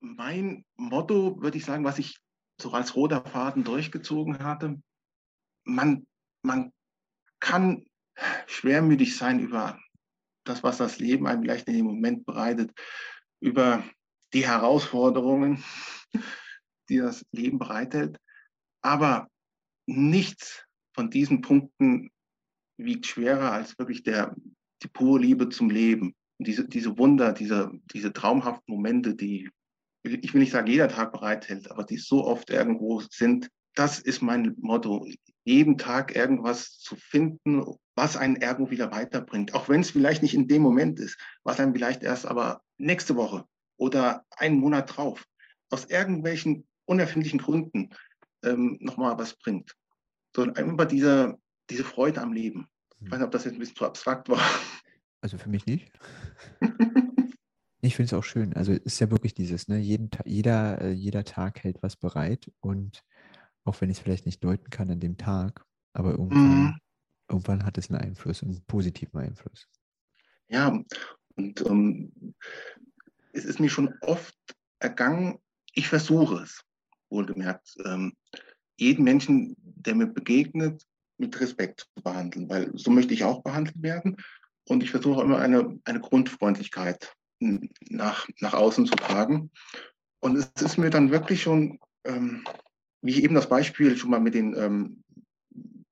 mein 0.00 0.64
Motto, 0.76 1.38
würde 1.42 1.58
ich 1.58 1.66
sagen, 1.66 1.84
was 1.84 1.98
ich 1.98 2.18
so 2.58 2.72
als 2.72 2.96
roter 2.96 3.22
Faden 3.26 3.62
durchgezogen 3.62 4.38
hatte, 4.42 4.80
man, 5.64 6.06
man 6.40 6.72
kann 7.40 7.84
schwermütig 8.46 9.14
sein 9.14 9.38
über 9.38 9.78
das, 10.44 10.62
was 10.62 10.78
das 10.78 10.98
Leben 10.98 11.26
einem 11.26 11.42
vielleicht 11.42 11.68
in 11.68 11.74
dem 11.74 11.84
Moment 11.84 12.24
bereitet, 12.24 12.72
über 13.40 13.84
die 14.32 14.46
Herausforderungen, 14.46 15.62
die 16.88 16.96
das 16.96 17.26
Leben 17.32 17.58
bereithält. 17.58 18.16
Aber 18.80 19.28
nichts 19.86 20.65
von 20.96 21.10
diesen 21.10 21.42
Punkten 21.42 22.10
wiegt 22.78 23.06
schwerer 23.06 23.52
als 23.52 23.78
wirklich 23.78 24.02
der, 24.02 24.34
die 24.82 24.88
pure 24.88 25.20
Liebe 25.20 25.48
zum 25.50 25.70
Leben. 25.70 26.14
Und 26.38 26.48
diese, 26.48 26.66
diese 26.66 26.98
Wunder, 26.98 27.32
diese, 27.32 27.70
diese 27.92 28.12
traumhaften 28.12 28.74
Momente, 28.74 29.14
die, 29.14 29.50
ich 30.02 30.32
will 30.32 30.40
nicht 30.40 30.52
sagen, 30.52 30.66
jeder 30.66 30.88
Tag 30.88 31.12
bereithält, 31.12 31.70
aber 31.70 31.84
die 31.84 31.98
so 31.98 32.24
oft 32.24 32.50
irgendwo 32.50 33.02
sind, 33.10 33.48
das 33.74 33.98
ist 33.98 34.22
mein 34.22 34.56
Motto. 34.58 35.06
Jeden 35.44 35.76
Tag 35.76 36.16
irgendwas 36.16 36.78
zu 36.78 36.96
finden, 36.96 37.62
was 37.94 38.16
einen 38.16 38.36
irgendwo 38.36 38.70
wieder 38.70 38.90
weiterbringt. 38.90 39.54
Auch 39.54 39.68
wenn 39.68 39.82
es 39.82 39.90
vielleicht 39.90 40.22
nicht 40.22 40.34
in 40.34 40.48
dem 40.48 40.62
Moment 40.62 40.98
ist, 40.98 41.18
was 41.44 41.60
einem 41.60 41.74
vielleicht 41.74 42.02
erst 42.02 42.26
aber 42.26 42.62
nächste 42.78 43.16
Woche 43.16 43.44
oder 43.78 44.24
einen 44.30 44.58
Monat 44.58 44.96
drauf 44.96 45.24
aus 45.70 45.84
irgendwelchen 45.86 46.66
unerfindlichen 46.86 47.38
Gründen 47.38 47.90
ähm, 48.44 48.78
nochmal 48.80 49.18
was 49.18 49.36
bringt 49.36 49.74
sondern 50.36 50.56
einfach 50.56 50.86
diese, 50.86 51.38
diese 51.70 51.82
Freude 51.82 52.20
am 52.20 52.32
Leben. 52.32 52.68
Ich 53.00 53.10
weiß 53.10 53.18
nicht, 53.18 53.26
ob 53.26 53.32
das 53.32 53.44
jetzt 53.44 53.54
ein 53.54 53.58
bisschen 53.58 53.76
zu 53.76 53.86
abstrakt 53.86 54.28
war. 54.28 54.40
Also 55.22 55.38
für 55.38 55.48
mich 55.48 55.66
nicht. 55.66 55.90
ich 57.80 57.96
finde 57.96 58.06
es 58.06 58.12
auch 58.12 58.22
schön. 58.22 58.52
Also 58.54 58.72
es 58.72 58.80
ist 58.80 59.00
ja 59.00 59.10
wirklich 59.10 59.34
dieses, 59.34 59.66
ne, 59.66 59.78
jeden 59.78 60.10
jeder, 60.24 60.80
äh, 60.80 60.92
jeder 60.92 61.24
Tag 61.24 61.64
hält 61.64 61.82
was 61.82 61.96
bereit 61.96 62.50
und 62.60 63.02
auch 63.64 63.80
wenn 63.80 63.90
ich 63.90 63.96
es 63.96 64.02
vielleicht 64.02 64.26
nicht 64.26 64.44
deuten 64.44 64.70
kann 64.70 64.90
an 64.90 65.00
dem 65.00 65.16
Tag, 65.16 65.64
aber 65.94 66.12
irgendwann, 66.12 66.64
mhm. 66.64 66.78
irgendwann 67.28 67.64
hat 67.64 67.78
es 67.78 67.90
einen 67.90 68.00
Einfluss, 68.00 68.42
einen 68.42 68.62
positiven 68.66 69.18
Einfluss. 69.18 69.66
Ja, 70.48 70.80
und 71.34 71.60
ähm, 71.66 72.34
es 73.32 73.44
ist 73.44 73.58
mir 73.58 73.70
schon 73.70 73.92
oft 74.02 74.36
ergangen, 74.78 75.38
ich 75.74 75.88
versuche 75.88 76.42
es, 76.42 76.62
wohlgemerkt. 77.10 77.74
Ähm, 77.84 78.12
jeden 78.76 79.04
Menschen, 79.04 79.56
der 79.58 79.94
mir 79.94 80.06
begegnet, 80.06 80.82
mit 81.18 81.38
Respekt 81.40 81.80
zu 81.80 82.02
behandeln, 82.02 82.48
weil 82.48 82.70
so 82.74 82.90
möchte 82.90 83.14
ich 83.14 83.24
auch 83.24 83.42
behandelt 83.42 83.82
werden. 83.82 84.16
Und 84.68 84.82
ich 84.82 84.90
versuche 84.90 85.22
immer 85.22 85.38
eine, 85.38 85.78
eine 85.84 86.00
Grundfreundlichkeit 86.00 87.14
nach, 87.40 88.26
nach 88.40 88.54
außen 88.54 88.86
zu 88.86 88.94
tragen. 88.96 89.50
Und 90.20 90.36
es 90.36 90.62
ist 90.62 90.78
mir 90.78 90.90
dann 90.90 91.10
wirklich 91.10 91.42
schon, 91.42 91.78
ähm, 92.04 92.44
wie 93.02 93.12
ich 93.12 93.22
eben 93.22 93.34
das 93.34 93.48
Beispiel 93.48 93.96
schon 93.96 94.10
mal 94.10 94.20
mit 94.20 94.34
den, 94.34 94.56
ähm, 94.56 95.04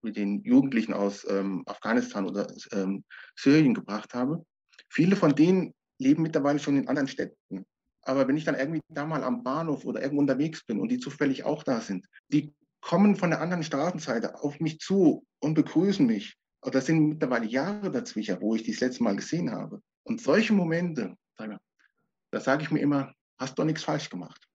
mit 0.02 0.16
den 0.16 0.42
Jugendlichen 0.42 0.92
aus 0.92 1.26
ähm, 1.28 1.62
Afghanistan 1.66 2.26
oder 2.26 2.46
ähm, 2.72 3.04
Syrien 3.36 3.74
gebracht 3.74 4.14
habe, 4.14 4.44
viele 4.88 5.16
von 5.16 5.34
denen 5.34 5.72
leben 5.98 6.22
mittlerweile 6.22 6.58
schon 6.58 6.76
in 6.76 6.88
anderen 6.88 7.08
Städten. 7.08 7.64
Aber 8.02 8.28
wenn 8.28 8.36
ich 8.36 8.44
dann 8.44 8.56
irgendwie 8.56 8.82
da 8.88 9.06
mal 9.06 9.24
am 9.24 9.42
Bahnhof 9.42 9.84
oder 9.84 10.02
irgendwo 10.02 10.20
unterwegs 10.20 10.64
bin 10.64 10.78
und 10.80 10.90
die 10.90 10.98
zufällig 10.98 11.44
auch 11.44 11.62
da 11.62 11.80
sind, 11.80 12.06
die 12.28 12.52
kommen 12.84 13.16
von 13.16 13.30
der 13.30 13.40
anderen 13.40 13.62
Straßenseite 13.62 14.42
auf 14.42 14.60
mich 14.60 14.78
zu 14.78 15.26
und 15.40 15.54
begrüßen 15.54 16.04
mich. 16.04 16.36
Und 16.60 16.74
das 16.74 16.84
sind 16.86 17.08
mittlerweile 17.08 17.46
Jahre 17.46 17.90
dazwischen, 17.90 18.40
wo 18.42 18.54
ich 18.54 18.62
die 18.62 18.72
das 18.72 18.80
letzte 18.80 19.02
Mal 19.02 19.16
gesehen 19.16 19.50
habe. 19.50 19.82
Und 20.02 20.20
solche 20.20 20.52
Momente, 20.52 21.16
da 21.36 22.40
sage 22.40 22.62
ich 22.62 22.70
mir 22.70 22.80
immer, 22.80 23.14
hast 23.38 23.58
du 23.58 23.64
nichts 23.64 23.84
falsch 23.84 24.10
gemacht. 24.10 24.46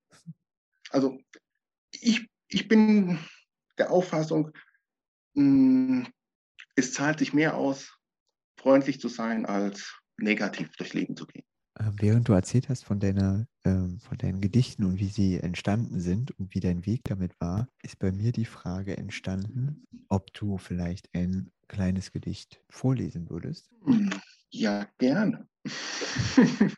Also 0.91 1.17
ich, 1.91 2.29
ich 2.47 2.67
bin 2.67 3.17
der 3.79 3.91
Auffassung, 3.91 4.51
hm, 5.33 6.07
es 6.75 6.93
zahlt 6.93 7.19
sich 7.19 7.33
mehr 7.33 7.57
aus, 7.57 7.97
freundlich 8.59 8.99
zu 8.99 9.07
sein, 9.07 9.47
als 9.47 9.99
negativ 10.17 10.69
durchs 10.77 10.93
Leben 10.93 11.15
zu 11.15 11.25
gehen. 11.25 11.45
Ähm, 11.79 11.95
während 11.99 12.27
du 12.27 12.33
erzählt 12.33 12.69
hast 12.69 12.83
von, 12.83 12.99
deiner, 12.99 13.47
ähm, 13.63 13.99
von 13.99 14.17
deinen 14.17 14.41
Gedichten 14.41 14.83
und 14.83 14.99
wie 14.99 15.07
sie 15.07 15.37
entstanden 15.37 15.99
sind 15.99 16.31
und 16.37 16.53
wie 16.53 16.59
dein 16.59 16.85
Weg 16.85 17.01
damit 17.05 17.39
war, 17.39 17.67
ist 17.83 17.99
bei 17.99 18.11
mir 18.11 18.31
die 18.31 18.45
Frage 18.45 18.97
entstanden, 18.97 19.85
ob 20.09 20.33
du 20.33 20.57
vielleicht 20.57 21.09
ein 21.13 21.51
kleines 21.67 22.11
Gedicht 22.11 22.61
vorlesen 22.69 23.29
würdest. 23.29 23.69
Ja, 24.51 24.87
gerne. 24.97 25.47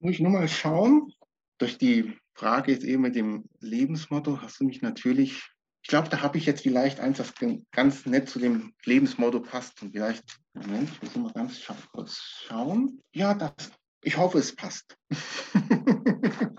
Muss 0.00 0.12
ich 0.12 0.20
nur 0.20 0.32
mal 0.32 0.48
schauen. 0.48 1.12
Durch 1.58 1.78
die 1.78 2.16
Frage 2.34 2.72
jetzt 2.72 2.84
eben 2.84 3.02
mit 3.02 3.14
dem 3.14 3.44
Lebensmotto 3.60 4.40
hast 4.40 4.60
du 4.60 4.64
mich 4.64 4.82
natürlich 4.82 5.40
ich 5.82 5.88
glaube, 5.88 6.08
da 6.08 6.20
habe 6.20 6.38
ich 6.38 6.46
jetzt 6.46 6.62
vielleicht 6.62 7.00
eins, 7.00 7.18
das 7.18 7.32
ganz 7.72 8.06
nett 8.06 8.28
zu 8.28 8.38
dem 8.38 8.74
Lebensmotto 8.84 9.40
passt. 9.40 9.82
Und 9.82 9.92
vielleicht, 9.92 10.38
Moment, 10.54 10.90
ich 10.92 11.02
muss 11.02 11.16
mal 11.16 11.32
ganz 11.32 11.58
kurz 11.92 12.18
schauen. 12.46 13.00
Ja, 13.12 13.34
das, 13.34 13.72
ich 14.02 14.16
hoffe, 14.16 14.38
es 14.38 14.54
passt. 14.54 14.96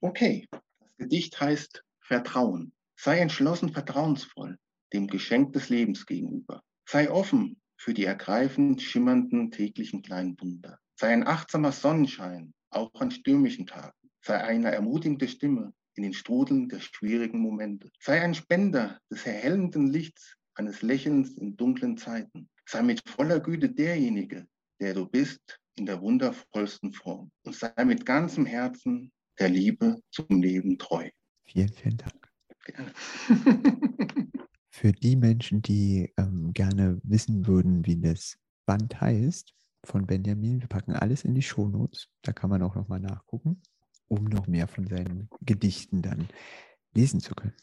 okay, 0.00 0.46
das 0.50 0.96
Gedicht 0.98 1.40
heißt 1.40 1.82
Vertrauen. 2.00 2.72
Sei 2.96 3.18
entschlossen 3.18 3.72
vertrauensvoll 3.72 4.58
dem 4.92 5.06
Geschenk 5.06 5.52
des 5.52 5.68
Lebens 5.68 6.06
gegenüber. 6.06 6.62
Sei 6.86 7.10
offen 7.10 7.60
für 7.76 7.94
die 7.94 8.04
ergreifend 8.04 8.82
schimmernden 8.82 9.50
täglichen 9.50 10.02
kleinen 10.02 10.36
Wunder. 10.40 10.78
Sei 10.96 11.08
ein 11.08 11.26
achtsamer 11.26 11.72
Sonnenschein, 11.72 12.52
auch 12.70 12.92
an 13.00 13.10
stürmischen 13.10 13.66
Tagen. 13.66 13.96
Sei 14.20 14.42
eine 14.42 14.72
ermutigende 14.72 15.28
Stimme 15.28 15.72
in 15.94 16.02
den 16.02 16.12
Strudeln 16.12 16.68
der 16.68 16.80
schwierigen 16.80 17.40
Momente. 17.40 17.90
Sei 18.00 18.20
ein 18.20 18.34
Spender 18.34 18.98
des 19.10 19.26
erhellenden 19.26 19.86
Lichts, 19.86 20.36
eines 20.54 20.82
Lächelns 20.82 21.36
in 21.38 21.56
dunklen 21.56 21.96
Zeiten. 21.96 22.48
Sei 22.66 22.82
mit 22.82 23.08
voller 23.08 23.40
Güte 23.40 23.70
derjenige, 23.70 24.46
der 24.80 24.94
du 24.94 25.06
bist, 25.06 25.60
in 25.78 25.86
der 25.86 26.00
wundervollsten 26.00 26.92
Form. 26.92 27.30
Und 27.44 27.54
sei 27.54 27.72
mit 27.84 28.04
ganzem 28.06 28.46
Herzen 28.46 29.12
der 29.38 29.48
Liebe 29.48 30.00
zum 30.10 30.42
Leben 30.42 30.78
treu. 30.78 31.08
Vielen, 31.44 31.72
vielen 31.72 31.96
Dank. 31.96 32.28
Gerne. 32.64 32.92
Für 34.70 34.92
die 34.92 35.16
Menschen, 35.16 35.62
die 35.62 36.12
ähm, 36.16 36.52
gerne 36.52 37.00
wissen 37.02 37.46
würden, 37.46 37.86
wie 37.86 38.00
das 38.00 38.38
Band 38.66 39.00
heißt, 39.00 39.54
von 39.84 40.06
Benjamin, 40.06 40.60
wir 40.60 40.68
packen 40.68 40.92
alles 40.92 41.24
in 41.24 41.34
die 41.34 41.42
Shownotes. 41.42 42.08
Da 42.22 42.32
kann 42.32 42.50
man 42.50 42.62
auch 42.62 42.74
nochmal 42.74 43.00
nachgucken 43.00 43.62
um 44.08 44.24
noch 44.24 44.46
mehr 44.46 44.66
von 44.66 44.86
seinen 44.86 45.28
Gedichten 45.42 46.02
dann 46.02 46.28
lesen 46.94 47.20
zu 47.20 47.34
können. 47.34 47.54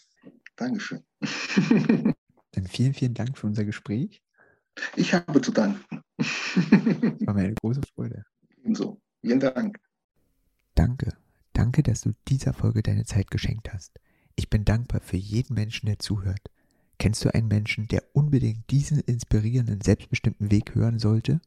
Dankeschön. 0.55 1.03
Dann 2.51 2.67
vielen, 2.67 2.93
vielen 2.93 3.13
Dank 3.13 3.37
für 3.37 3.47
unser 3.47 3.65
Gespräch. 3.65 4.23
Ich 4.95 5.13
habe 5.13 5.41
zu 5.41 5.51
danken. 5.51 6.01
War 6.17 7.33
mir 7.33 7.41
eine 7.41 7.55
große 7.55 7.81
Freude. 7.95 8.23
Ebenso. 8.57 8.99
Vielen 9.21 9.39
Dank. 9.39 9.79
Danke. 10.75 11.13
Danke, 11.53 11.83
dass 11.83 12.01
du 12.01 12.13
dieser 12.27 12.53
Folge 12.53 12.83
deine 12.83 13.05
Zeit 13.05 13.31
geschenkt 13.31 13.73
hast. 13.73 13.99
Ich 14.35 14.49
bin 14.49 14.65
dankbar 14.65 15.01
für 15.01 15.17
jeden 15.17 15.53
Menschen, 15.53 15.85
der 15.85 15.99
zuhört. 15.99 16.51
Kennst 16.97 17.23
du 17.23 17.33
einen 17.33 17.47
Menschen, 17.47 17.87
der 17.87 18.03
unbedingt 18.13 18.69
diesen 18.69 18.99
inspirierenden, 18.99 19.81
selbstbestimmten 19.81 20.51
Weg 20.51 20.75
hören 20.75 20.99
sollte? 20.99 21.39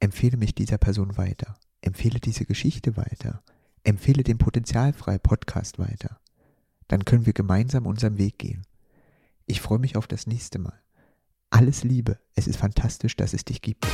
Empfehle 0.00 0.36
mich 0.36 0.54
dieser 0.54 0.78
Person 0.78 1.16
weiter. 1.16 1.56
Empfehle 1.80 2.20
diese 2.20 2.44
Geschichte 2.44 2.96
weiter. 2.96 3.42
Empfehle 3.84 4.22
den 4.22 4.38
Potenzialfrei 4.38 5.18
Podcast 5.18 5.78
weiter. 5.78 6.20
Dann 6.88 7.04
können 7.04 7.26
wir 7.26 7.32
gemeinsam 7.32 7.86
unseren 7.86 8.18
Weg 8.18 8.38
gehen. 8.38 8.62
Ich 9.46 9.60
freue 9.60 9.78
mich 9.78 9.96
auf 9.96 10.06
das 10.06 10.26
nächste 10.26 10.58
Mal. 10.58 10.80
Alles 11.50 11.82
Liebe, 11.82 12.18
es 12.34 12.46
ist 12.46 12.58
fantastisch, 12.58 13.16
dass 13.16 13.32
es 13.32 13.44
dich 13.44 13.62
gibt. 13.62 13.86